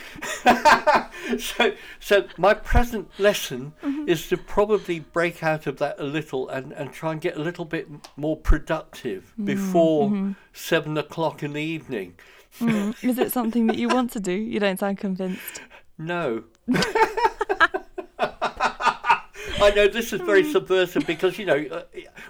so, 1.40 1.72
so 2.00 2.26
my 2.37 2.54
present 2.54 3.09
lesson 3.18 3.72
mm-hmm. 3.83 4.09
is 4.09 4.28
to 4.28 4.37
probably 4.37 5.00
break 5.00 5.42
out 5.42 5.66
of 5.66 5.78
that 5.78 5.98
a 5.98 6.04
little 6.04 6.48
and, 6.48 6.72
and 6.72 6.92
try 6.92 7.12
and 7.12 7.20
get 7.20 7.37
a 7.37 7.40
little 7.40 7.64
bit 7.64 7.88
more 8.16 8.37
productive 8.37 9.33
mm-hmm. 9.33 9.44
before 9.44 10.09
mm-hmm. 10.09 10.33
seven 10.52 10.98
o'clock 10.98 11.42
in 11.42 11.52
the 11.52 11.62
evening. 11.62 12.14
Mm. 12.61 13.02
Is 13.02 13.18
it 13.18 13.33
something 13.33 13.66
that 13.66 13.78
you 13.78 13.88
want 13.88 14.12
to 14.12 14.20
do? 14.20 14.33
You 14.33 14.61
don't 14.61 14.78
sound 14.78 14.98
convinced. 14.98 15.61
No. 15.96 16.42
I 19.61 19.71
know 19.71 19.88
this 19.88 20.12
is 20.12 20.21
very 20.21 20.45
subversive 20.45 21.07
because 21.07 21.38
you 21.38 21.47
know, 21.47 21.64
uh, 21.71 21.83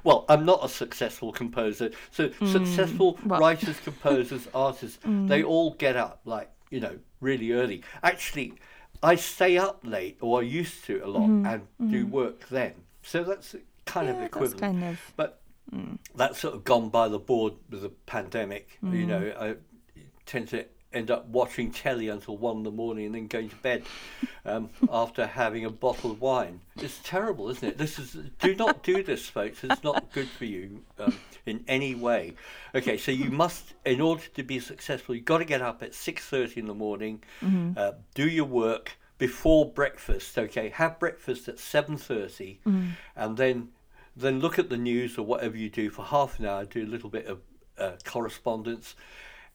well, 0.03 0.25
I'm 0.29 0.45
not 0.45 0.65
a 0.65 0.69
successful 0.69 1.33
composer. 1.33 1.91
So 2.11 2.29
mm, 2.29 2.53
successful 2.53 3.19
well. 3.25 3.41
writers, 3.41 3.79
composers, 3.81 4.49
artists, 4.55 4.99
mm. 5.05 5.29
they 5.29 5.43
all 5.43 5.75
get 5.75 5.97
up 5.97 6.21
like 6.25 6.51
you 6.71 6.81
know 6.81 6.99
really 7.21 7.53
early. 7.53 7.83
Actually, 8.03 8.55
I 9.03 9.17
stay 9.17 9.59
up 9.59 9.81
late, 9.83 10.19
or 10.21 10.41
I 10.41 10.43
used 10.43 10.85
to 10.85 11.05
a 11.05 11.09
lot, 11.09 11.29
mm. 11.29 11.53
and 11.53 11.91
do 11.91 12.05
mm-hmm. 12.05 12.11
work 12.11 12.49
then. 12.49 12.75
So 13.03 13.23
that's 13.25 13.55
kind 13.85 14.09
yeah, 14.09 14.15
of 14.15 14.23
equivalent. 14.23 14.61
Kind 14.61 14.85
of. 14.85 15.13
But 15.17 15.41
mm. 15.75 15.99
that's 16.15 16.41
sort 16.41 16.55
of 16.55 16.65
gone 16.65 16.89
by 16.89 17.09
the 17.09 17.19
board 17.19 17.55
with 17.71 17.83
the 17.83 17.91
pandemic. 18.07 18.79
You 18.83 18.89
mm. 18.89 19.07
know, 19.07 19.33
I 19.39 19.57
tend 20.27 20.49
to 20.49 20.65
end 20.95 21.11
up 21.11 21.27
watching 21.27 21.71
telly 21.71 22.09
until 22.09 22.37
one 22.37 22.59
in 22.59 22.63
the 22.63 22.71
morning 22.71 23.07
and 23.07 23.15
then 23.15 23.27
going 23.27 23.49
to 23.49 23.57
bed 23.57 23.83
um, 24.45 24.71
after 24.91 25.27
having 25.27 25.65
a 25.65 25.71
bottle 25.71 26.11
of 26.11 26.21
wine. 26.21 26.61
It's 26.77 27.01
terrible, 27.03 27.51
isn't 27.51 27.67
it? 27.67 27.79
This 27.79 27.99
is 27.99 28.17
do 28.41 28.55
not 28.55 28.83
do 28.83 29.03
this, 29.03 29.29
folks. 29.29 29.65
It's 29.65 29.83
not 29.83 30.13
good 30.13 30.29
for 30.29 30.45
you 30.45 30.83
um, 30.99 31.19
in 31.47 31.65
any 31.69 31.95
way. 31.95 32.35
Okay, 32.75 32.97
so 32.97 33.11
you 33.11 33.31
must, 33.31 33.75
in 33.85 34.01
order 34.01 34.23
to 34.35 34.43
be 34.43 34.61
successful, 34.61 35.15
you've 35.15 35.25
got 35.25 35.39
to 35.39 35.45
get 35.45 35.63
up 35.63 35.83
at 35.83 35.95
six 35.95 36.25
thirty 36.25 36.61
in 36.61 36.67
the 36.67 36.75
morning, 36.75 37.23
mm-hmm. 37.43 37.73
uh, 37.77 37.93
do 38.15 38.29
your 38.29 38.47
work 38.47 38.97
before 39.19 39.71
breakfast. 39.71 40.39
Okay, 40.39 40.71
have 40.71 40.99
breakfast 40.99 41.49
at 41.49 41.59
seven 41.59 41.97
thirty, 41.97 42.61
mm 42.67 42.73
mm-hmm. 42.73 42.91
and 43.17 43.37
then 43.37 43.69
then 44.17 44.39
look 44.39 44.59
at 44.59 44.69
the 44.69 44.77
news 44.77 45.19
or 45.19 45.27
whatever 45.27 45.57
you 45.57 45.69
do 45.69 45.91
for 45.91 46.05
half 46.05 46.39
an 46.39 46.47
hour. 46.47 46.65
Do 46.65 46.85
a 46.85 46.87
little 46.87 47.11
bit 47.11 47.27
of 47.27 47.41
uh, 47.79 47.93
correspondence 48.05 48.95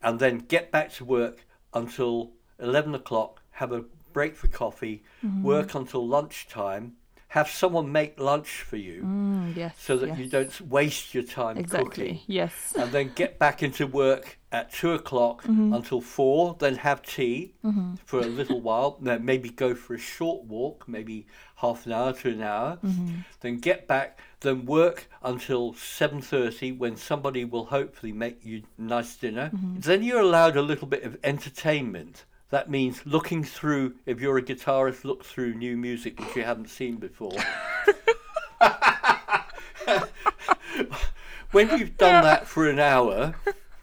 and 0.02 0.20
then 0.20 0.40
get 0.40 0.72
back 0.72 0.92
to 0.94 1.06
work 1.06 1.46
until 1.74 2.32
11 2.60 2.96
o'clock, 2.96 3.42
have 3.52 3.72
a 3.72 3.84
break 4.14 4.36
for 4.36 4.48
coffee, 4.48 5.04
mm-hmm. 5.24 5.44
work 5.44 5.76
until 5.76 6.08
lunchtime, 6.08 6.94
have 7.30 7.48
someone 7.48 7.92
make 7.92 8.20
lunch 8.20 8.64
for 8.64 8.76
you 8.76 9.04
mm, 9.04 9.56
yes, 9.56 9.76
so 9.80 9.96
that 9.98 10.08
yes. 10.10 10.18
you 10.18 10.28
don't 10.28 10.62
waste 10.62 11.14
your 11.14 11.24
time 11.24 11.58
exactly, 11.58 11.88
cooking. 11.88 12.20
Yes. 12.26 12.74
And 12.76 12.92
then 12.92 13.12
get 13.14 13.38
back 13.38 13.62
into 13.62 13.86
work 13.86 14.40
at 14.52 14.74
two 14.74 14.94
o'clock 14.94 15.44
mm-hmm. 15.44 15.74
until 15.74 16.02
four, 16.02 16.56
then 16.58 16.76
have 16.78 17.04
tea 17.04 17.54
mm-hmm. 17.64 17.96
for 18.04 18.20
a 18.20 18.26
little 18.26 18.60
while, 18.62 18.98
then 19.00 19.24
maybe 19.24 19.50
go 19.50 19.76
for 19.76 19.94
a 19.94 20.00
short 20.00 20.44
walk, 20.46 20.86
maybe 20.88 21.28
half 21.58 21.86
an 21.86 21.92
hour 21.92 22.14
to 22.14 22.30
an 22.30 22.42
hour, 22.42 22.80
mm-hmm. 22.84 23.20
then 23.42 23.60
get 23.60 23.88
back, 23.88 24.20
then 24.40 24.66
work 24.66 25.08
until 25.22 25.74
7.30 25.74 26.80
when 26.80 26.96
somebody 26.96 27.46
will 27.46 27.66
hopefully 27.66 28.12
make 28.12 28.44
you 28.44 28.64
nice 28.80 29.16
dinner. 29.16 29.52
Mm-hmm. 29.54 29.82
Then 29.82 30.02
you're 30.02 30.22
allowed 30.22 30.58
a 30.58 30.64
little 30.64 30.88
bit 30.88 31.04
of 31.04 31.16
entertainment 31.24 32.26
that 32.50 32.70
means 32.70 33.06
looking 33.06 33.44
through, 33.44 33.96
if 34.06 34.20
you're 34.20 34.38
a 34.38 34.42
guitarist, 34.42 35.04
look 35.04 35.24
through 35.24 35.54
new 35.54 35.78
music 35.78 36.20
which 36.20 36.36
you 36.36 36.44
haven't 36.44 36.70
seen 36.70 36.98
before. 36.98 37.38
when 41.52 41.70
you've 41.78 41.98
done 41.98 42.24
that 42.24 42.48
for 42.48 42.68
an 42.68 42.80
hour, 42.80 43.36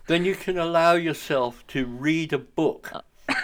then 0.08 0.24
you 0.24 0.34
can 0.34 0.58
allow 0.58 0.94
yourself 0.94 1.64
to 1.68 1.86
read 1.86 2.32
a 2.32 2.38
book. 2.38 2.90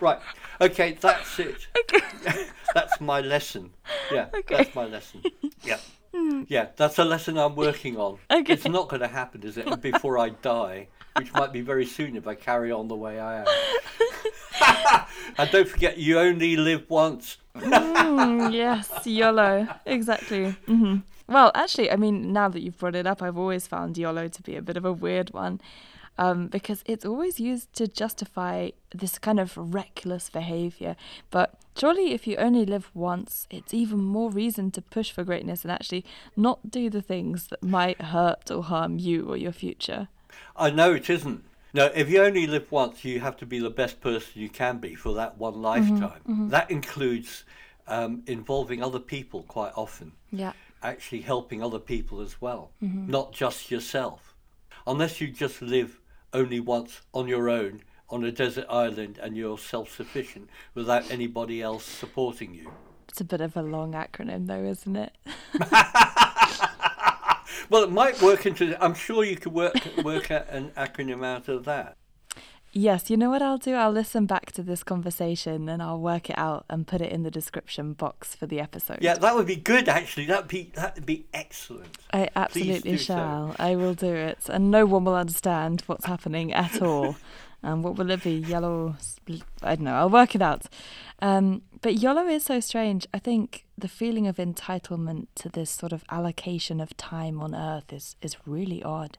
right. 0.00 0.20
Okay, 0.60 0.96
that's 1.00 1.38
it. 1.38 1.66
Okay. 2.22 2.46
that's 2.74 3.00
my 3.00 3.20
lesson. 3.20 3.70
Yeah, 4.12 4.26
okay. 4.34 4.56
that's 4.56 4.74
my 4.74 4.84
lesson. 4.84 5.22
Yeah. 5.64 5.78
Hmm. 6.14 6.42
Yeah, 6.46 6.66
that's 6.76 6.98
a 6.98 7.04
lesson 7.04 7.38
I'm 7.38 7.56
working 7.56 7.96
on. 7.96 8.18
Okay. 8.30 8.52
It's 8.52 8.66
not 8.66 8.88
going 8.88 9.00
to 9.00 9.08
happen, 9.08 9.42
is 9.42 9.56
it, 9.56 9.80
before 9.80 10.18
I 10.18 10.28
die? 10.28 10.88
Which 11.16 11.32
might 11.32 11.52
be 11.52 11.60
very 11.60 11.86
soon 11.86 12.16
if 12.16 12.26
I 12.26 12.34
carry 12.34 12.72
on 12.72 12.88
the 12.88 12.96
way 12.96 13.18
I 13.18 13.40
am. 13.40 15.06
and 15.38 15.50
don't 15.50 15.68
forget, 15.68 15.98
you 15.98 16.18
only 16.18 16.56
live 16.56 16.88
once. 16.88 17.38
mm, 17.56 18.52
yes, 18.52 19.06
YOLO, 19.06 19.68
exactly. 19.86 20.56
Mm-hmm. 20.66 20.98
Well, 21.28 21.52
actually, 21.54 21.90
I 21.90 21.96
mean, 21.96 22.32
now 22.32 22.48
that 22.48 22.60
you've 22.60 22.78
brought 22.78 22.96
it 22.96 23.06
up, 23.06 23.22
I've 23.22 23.38
always 23.38 23.66
found 23.66 23.96
YOLO 23.96 24.28
to 24.28 24.42
be 24.42 24.56
a 24.56 24.62
bit 24.62 24.76
of 24.76 24.84
a 24.84 24.92
weird 24.92 25.32
one. 25.32 25.60
Um, 26.18 26.48
because 26.48 26.82
it's 26.84 27.06
always 27.06 27.40
used 27.40 27.72
to 27.74 27.86
justify 27.86 28.70
this 28.94 29.18
kind 29.18 29.40
of 29.40 29.56
reckless 29.56 30.28
behavior. 30.28 30.96
But 31.30 31.54
surely, 31.74 32.12
if 32.12 32.26
you 32.26 32.36
only 32.36 32.66
live 32.66 32.90
once, 32.92 33.46
it's 33.48 33.72
even 33.72 34.02
more 34.02 34.28
reason 34.28 34.70
to 34.72 34.82
push 34.82 35.12
for 35.12 35.24
greatness 35.24 35.62
and 35.62 35.72
actually 35.72 36.04
not 36.36 36.70
do 36.70 36.90
the 36.90 37.00
things 37.00 37.46
that 37.46 37.62
might 37.62 38.02
hurt 38.02 38.50
or 38.50 38.64
harm 38.64 38.98
you 38.98 39.30
or 39.30 39.36
your 39.38 39.52
future. 39.52 40.08
I 40.56 40.70
know 40.70 40.92
it 40.94 41.10
isn't. 41.10 41.44
No, 41.72 41.86
if 41.94 42.10
you 42.10 42.22
only 42.22 42.46
live 42.46 42.70
once, 42.72 43.04
you 43.04 43.20
have 43.20 43.36
to 43.38 43.46
be 43.46 43.60
the 43.60 43.70
best 43.70 44.00
person 44.00 44.32
you 44.34 44.48
can 44.48 44.78
be 44.78 44.94
for 44.94 45.14
that 45.14 45.38
one 45.38 45.54
mm-hmm, 45.54 45.62
lifetime. 45.62 46.20
Mm-hmm, 46.20 46.32
mm-hmm. 46.32 46.48
That 46.48 46.70
includes 46.70 47.44
um, 47.86 48.22
involving 48.26 48.82
other 48.82 48.98
people 48.98 49.44
quite 49.44 49.72
often. 49.76 50.12
Yeah. 50.32 50.52
Actually 50.82 51.20
helping 51.20 51.62
other 51.62 51.78
people 51.78 52.20
as 52.20 52.40
well, 52.40 52.72
mm-hmm. 52.82 53.10
not 53.10 53.32
just 53.32 53.70
yourself. 53.70 54.34
Unless 54.86 55.20
you 55.20 55.28
just 55.28 55.62
live 55.62 56.00
only 56.32 56.58
once 56.58 57.02
on 57.12 57.28
your 57.28 57.48
own 57.48 57.82
on 58.08 58.24
a 58.24 58.32
desert 58.32 58.66
island 58.68 59.18
and 59.22 59.36
you're 59.36 59.58
self 59.58 59.94
sufficient 59.94 60.48
without 60.74 61.10
anybody 61.10 61.62
else 61.62 61.84
supporting 61.84 62.54
you. 62.54 62.70
It's 63.08 63.20
a 63.20 63.24
bit 63.24 63.40
of 63.40 63.56
a 63.56 63.62
long 63.62 63.92
acronym, 63.92 64.46
though, 64.46 64.64
isn't 64.64 64.96
it? 64.96 65.12
Well, 67.70 67.84
it 67.84 67.90
might 67.90 68.20
work 68.20 68.44
into. 68.44 68.76
I'm 68.82 68.94
sure 68.94 69.24
you 69.24 69.36
could 69.36 69.52
work 69.52 69.74
work 70.04 70.30
an 70.30 70.72
acronym 70.76 71.24
out 71.24 71.48
of 71.48 71.64
that. 71.64 71.96
Yes, 72.72 73.10
you 73.10 73.16
know 73.16 73.30
what 73.30 73.42
I'll 73.42 73.58
do? 73.58 73.74
I'll 73.74 73.90
listen 73.90 74.26
back 74.26 74.52
to 74.52 74.62
this 74.62 74.84
conversation 74.84 75.68
and 75.68 75.82
I'll 75.82 75.98
work 75.98 76.30
it 76.30 76.38
out 76.38 76.66
and 76.70 76.86
put 76.86 77.00
it 77.00 77.10
in 77.10 77.24
the 77.24 77.30
description 77.30 77.94
box 77.94 78.36
for 78.36 78.46
the 78.46 78.60
episode. 78.60 78.98
Yeah, 79.00 79.14
that 79.14 79.34
would 79.34 79.46
be 79.46 79.56
good 79.56 79.88
actually. 79.88 80.26
That'd 80.26 80.46
be 80.46 80.70
that'd 80.74 81.04
be 81.04 81.26
excellent. 81.34 81.98
I 82.12 82.28
absolutely 82.36 82.96
shall. 82.96 83.50
so. 83.50 83.56
I 83.58 83.74
will 83.74 83.94
do 83.94 84.14
it. 84.14 84.48
And 84.48 84.70
no 84.70 84.86
one 84.86 85.04
will 85.04 85.16
understand 85.16 85.82
what's 85.86 86.04
happening 86.04 86.52
at 86.52 86.80
all. 86.80 87.16
And 87.62 87.84
what 87.84 87.96
will 87.96 88.10
it 88.10 88.22
be? 88.22 88.36
Yellow? 88.36 88.96
I 89.62 89.76
don't 89.76 89.84
know. 89.84 89.94
I'll 89.94 90.10
work 90.10 90.34
it 90.34 90.42
out. 90.42 90.66
Um, 91.20 91.62
but 91.82 92.00
YOLO 92.00 92.26
is 92.26 92.44
so 92.44 92.60
strange. 92.60 93.06
I 93.12 93.18
think 93.18 93.66
the 93.76 93.88
feeling 93.88 94.26
of 94.26 94.36
entitlement 94.36 95.26
to 95.36 95.48
this 95.48 95.70
sort 95.70 95.92
of 95.92 96.04
allocation 96.10 96.80
of 96.80 96.96
time 96.96 97.40
on 97.40 97.54
Earth 97.54 97.92
is, 97.92 98.16
is 98.22 98.36
really 98.46 98.82
odd. 98.82 99.18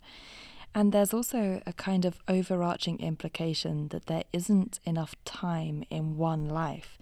And 0.74 0.92
there's 0.92 1.14
also 1.14 1.62
a 1.66 1.74
kind 1.74 2.06
of 2.06 2.20
overarching 2.28 3.00
implication 3.00 3.90
that 3.90 4.06
there 4.06 4.24
isn't 4.32 4.80
enough 4.86 5.16
time 5.26 5.84
in 5.90 6.18
one 6.18 6.48
life, 6.48 6.98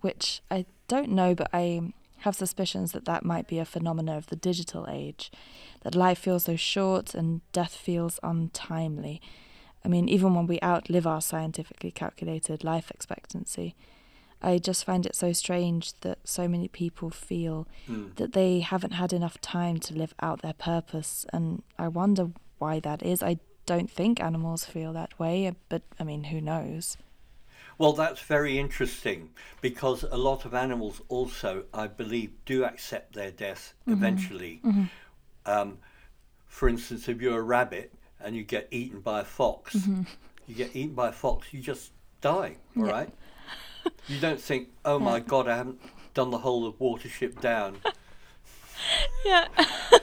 which 0.00 0.42
I 0.50 0.66
don't 0.86 1.10
know, 1.10 1.34
but 1.34 1.48
I 1.52 1.92
have 2.18 2.36
suspicions 2.36 2.92
that 2.92 3.06
that 3.06 3.24
might 3.24 3.48
be 3.48 3.58
a 3.58 3.64
phenomena 3.64 4.16
of 4.16 4.26
the 4.26 4.36
digital 4.36 4.86
age, 4.90 5.30
that 5.82 5.94
life 5.94 6.18
feels 6.18 6.44
so 6.44 6.56
short 6.56 7.14
and 7.14 7.40
death 7.52 7.74
feels 7.74 8.20
untimely. 8.22 9.20
I 9.86 9.88
mean, 9.88 10.08
even 10.08 10.34
when 10.34 10.48
we 10.48 10.58
outlive 10.64 11.06
our 11.06 11.20
scientifically 11.20 11.92
calculated 11.92 12.64
life 12.64 12.90
expectancy, 12.90 13.76
I 14.42 14.58
just 14.58 14.84
find 14.84 15.06
it 15.06 15.14
so 15.14 15.32
strange 15.32 15.92
that 16.00 16.18
so 16.24 16.48
many 16.48 16.66
people 16.66 17.08
feel 17.08 17.68
Mm. 17.88 18.16
that 18.16 18.32
they 18.32 18.60
haven't 18.60 18.94
had 18.94 19.12
enough 19.12 19.40
time 19.40 19.78
to 19.78 19.94
live 19.94 20.12
out 20.20 20.42
their 20.42 20.54
purpose, 20.54 21.24
and 21.32 21.62
I 21.78 21.86
wonder 21.86 22.32
why 22.58 22.80
that 22.80 23.00
is. 23.04 23.22
I 23.22 23.38
don't 23.64 23.88
think 23.88 24.20
animals 24.20 24.64
feel 24.64 24.92
that 24.94 25.16
way, 25.20 25.54
but 25.68 25.82
I 26.00 26.02
mean, 26.02 26.24
who 26.24 26.40
knows? 26.40 26.96
Well, 27.78 27.92
that's 27.92 28.20
very 28.22 28.58
interesting 28.58 29.30
because 29.60 30.02
a 30.02 30.16
lot 30.16 30.44
of 30.44 30.52
animals 30.52 31.00
also, 31.08 31.66
I 31.72 31.86
believe, 31.86 32.32
do 32.44 32.64
accept 32.64 33.12
their 33.14 33.30
death 33.30 33.72
eventually. 33.86 34.62
Um, 35.44 35.78
for 36.48 36.68
instance, 36.68 37.08
if 37.08 37.20
you're 37.22 37.38
a 37.38 37.42
rabbit 37.42 37.92
and 38.26 38.34
you 38.34 38.42
get 38.42 38.66
eaten 38.72 38.98
by 38.98 39.20
a 39.20 39.24
fox, 39.24 39.76
mm-hmm. 39.76 40.02
you 40.48 40.54
get 40.56 40.74
eaten 40.74 40.96
by 40.96 41.08
a 41.08 41.12
fox, 41.12 41.46
you 41.52 41.60
just 41.60 41.92
die, 42.20 42.56
all 42.76 42.86
Yeah. 42.86 42.92
right? 42.92 43.10
You 44.08 44.18
don't 44.18 44.40
think, 44.40 44.70
oh 44.84 44.98
my 44.98 45.20
God, 45.20 45.46
I 45.46 45.56
haven't 45.56 45.80
done 46.12 46.30
the 46.32 46.38
whole 46.38 46.66
of 46.66 46.76
Watership 46.80 47.40
Down 47.40 47.76
Yeah. 49.24 49.46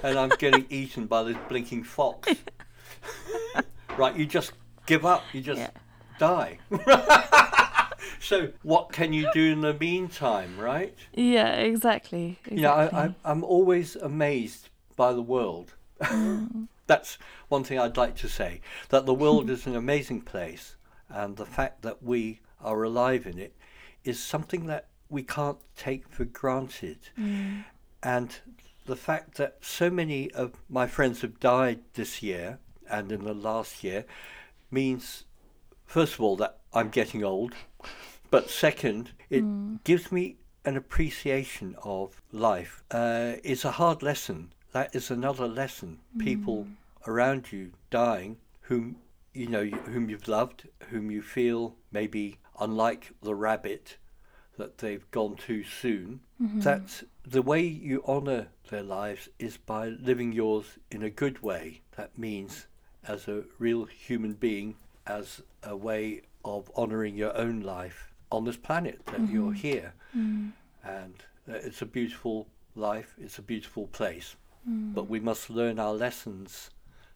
and 0.01 0.17
I'm 0.17 0.29
getting 0.39 0.65
eaten 0.69 1.05
by 1.05 1.23
this 1.23 1.35
blinking 1.49 1.83
fox. 1.83 2.33
right, 3.97 4.15
you 4.15 4.25
just 4.25 4.53
give 4.85 5.05
up, 5.05 5.23
you 5.33 5.41
just 5.41 5.59
Yeah. 5.59 5.71
die. 6.17 6.59
so, 8.21 8.53
what 8.61 8.93
can 8.93 9.11
you 9.11 9.29
do 9.33 9.51
in 9.51 9.59
the 9.59 9.73
meantime, 9.73 10.57
right? 10.57 10.95
yeah, 11.13 11.55
exactly. 11.55 12.39
exactly. 12.45 12.61
Know, 12.61 12.71
I, 12.71 13.05
I, 13.07 13.15
I'm 13.25 13.43
always 13.43 13.97
amazed 13.97 14.69
by 14.95 15.11
the 15.11 15.21
world. 15.21 15.73
Mm. 16.01 16.69
That's 16.87 17.17
one 17.47 17.63
thing 17.63 17.79
I'd 17.79 17.97
like 17.97 18.15
to 18.17 18.27
say 18.27 18.61
that 18.89 19.05
the 19.05 19.13
world 19.13 19.49
is 19.49 19.65
an 19.65 19.75
amazing 19.75 20.21
place, 20.21 20.75
and 21.09 21.37
the 21.37 21.45
fact 21.45 21.81
that 21.83 22.03
we 22.03 22.41
are 22.61 22.83
alive 22.83 23.25
in 23.25 23.37
it 23.39 23.55
is 24.03 24.21
something 24.21 24.65
that 24.67 24.87
we 25.09 25.23
can't 25.23 25.59
take 25.77 26.07
for 26.09 26.25
granted. 26.25 26.97
And 28.01 28.35
the 28.85 28.95
fact 28.95 29.37
that 29.37 29.57
so 29.61 29.89
many 29.89 30.29
of 30.31 30.53
my 30.69 30.87
friends 30.87 31.21
have 31.21 31.39
died 31.39 31.79
this 31.93 32.21
year 32.21 32.59
and 32.89 33.11
in 33.11 33.23
the 33.23 33.33
last 33.33 33.83
year 33.83 34.05
means, 34.71 35.23
first 35.85 36.15
of 36.15 36.21
all, 36.21 36.35
that 36.37 36.59
I'm 36.73 36.89
getting 36.89 37.23
old, 37.23 37.53
but 38.29 38.49
second, 38.49 39.11
it 39.29 39.83
gives 39.83 40.11
me 40.11 40.37
an 40.65 40.75
appreciation 40.75 41.75
of 41.83 42.21
life. 42.31 42.83
Uh, 42.91 43.33
it's 43.43 43.63
a 43.63 43.71
hard 43.71 44.01
lesson. 44.01 44.53
That 44.73 44.95
is 44.95 45.09
another 45.09 45.47
lesson. 45.47 45.99
People 46.17 46.65
mm. 46.65 47.07
around 47.07 47.51
you 47.51 47.71
dying, 47.89 48.37
whom 48.61 48.97
you 49.33 49.47
know, 49.47 49.65
whom 49.65 50.09
you've 50.09 50.27
loved, 50.27 50.67
whom 50.89 51.09
you 51.09 51.21
feel 51.21 51.75
maybe 51.91 52.37
unlike 52.59 53.11
the 53.21 53.35
rabbit 53.35 53.97
that 54.57 54.77
they've 54.77 55.09
gone 55.11 55.35
too 55.35 55.63
soon. 55.63 56.19
Mm-hmm. 56.41 56.59
That 56.61 57.03
the 57.25 57.41
way 57.41 57.61
you 57.61 58.03
honour 58.07 58.47
their 58.69 58.83
lives 58.83 59.29
is 59.39 59.57
by 59.57 59.89
living 59.89 60.31
yours 60.31 60.65
in 60.91 61.03
a 61.03 61.09
good 61.09 61.41
way. 61.41 61.81
That 61.95 62.17
means 62.17 62.67
as 63.07 63.27
a 63.27 63.43
real 63.59 63.85
human 63.85 64.33
being, 64.33 64.75
as 65.07 65.41
a 65.63 65.75
way 65.75 66.21
of 66.45 66.69
honouring 66.75 67.15
your 67.15 67.35
own 67.35 67.61
life 67.61 68.13
on 68.31 68.45
this 68.45 68.57
planet 68.57 69.05
that 69.07 69.21
mm-hmm. 69.21 69.33
you're 69.33 69.53
here. 69.53 69.93
Mm. 70.15 70.51
And 70.83 71.15
uh, 71.49 71.53
it's 71.53 71.81
a 71.81 71.85
beautiful 71.85 72.47
life, 72.75 73.15
it's 73.19 73.37
a 73.37 73.41
beautiful 73.41 73.87
place. 73.87 74.35
Mm. 74.69 74.93
But 74.93 75.09
we 75.09 75.19
must 75.19 75.49
learn 75.49 75.79
our 75.79 75.93
lessons. 75.93 76.69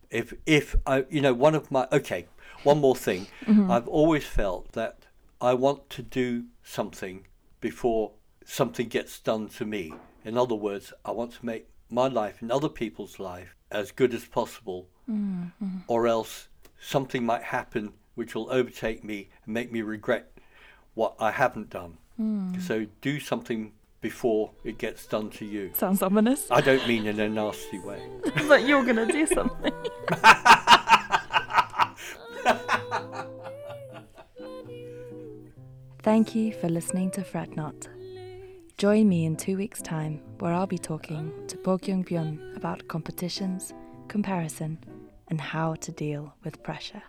If, 0.09 0.33
if 0.45 0.75
I, 0.85 1.05
you 1.09 1.21
know, 1.21 1.33
one 1.33 1.55
of 1.55 1.69
my, 1.71 1.87
okay, 1.91 2.27
one 2.63 2.79
more 2.79 2.95
thing. 2.95 3.27
Mm-hmm. 3.45 3.71
I've 3.71 3.87
always 3.87 4.25
felt 4.25 4.73
that 4.73 5.05
I 5.39 5.53
want 5.53 5.89
to 5.91 6.01
do 6.01 6.45
something 6.63 7.27
before 7.61 8.11
something 8.43 8.89
gets 8.89 9.19
done 9.19 9.47
to 9.49 9.65
me. 9.65 9.93
In 10.25 10.37
other 10.37 10.55
words, 10.55 10.91
I 11.05 11.11
want 11.11 11.31
to 11.33 11.45
make 11.45 11.69
my 11.89 12.07
life 12.07 12.41
and 12.41 12.51
other 12.51 12.67
people's 12.67 13.19
life 13.19 13.55
as 13.71 13.91
good 13.91 14.13
as 14.13 14.25
possible, 14.25 14.87
mm-hmm. 15.09 15.77
or 15.87 16.07
else 16.07 16.49
something 16.79 17.25
might 17.25 17.43
happen 17.43 17.93
which 18.15 18.35
will 18.35 18.51
overtake 18.51 19.03
me 19.03 19.29
and 19.45 19.53
make 19.53 19.71
me 19.71 19.81
regret 19.81 20.31
what 20.95 21.15
I 21.19 21.31
haven't 21.31 21.69
done. 21.69 21.99
Mm. 22.19 22.59
So 22.59 22.87
do 23.01 23.19
something 23.19 23.73
before 24.01 24.51
it 24.63 24.77
gets 24.77 25.05
done 25.05 25.29
to 25.31 25.45
you. 25.45 25.71
Sounds 25.73 26.01
ominous, 26.01 26.47
I 26.51 26.61
don't 26.61 26.87
mean 26.87 27.07
in 27.07 27.19
a 27.19 27.29
nasty 27.29 27.79
way. 27.79 28.01
but 28.47 28.67
you're 28.67 28.85
gonna 28.85 29.05
do 29.05 29.25
something. 29.25 29.73
Thank 36.01 36.35
you 36.35 36.53
for 36.53 36.69
listening 36.69 37.11
to 37.11 37.23
Fret 37.23 37.55
Not. 37.57 37.87
Join 38.77 39.09
me 39.09 39.25
in 39.25 39.35
two 39.35 39.57
weeks' 39.57 39.81
time, 39.81 40.21
where 40.39 40.53
I'll 40.53 40.67
be 40.67 40.77
talking 40.77 41.33
to 41.47 41.57
Bo 41.57 41.77
Kyung 41.77 42.05
Byun 42.05 42.55
about 42.55 42.87
competitions, 42.87 43.73
comparison, 44.07 44.77
and 45.27 45.41
how 45.41 45.73
to 45.75 45.91
deal 45.91 46.33
with 46.43 46.63
pressure. 46.63 47.01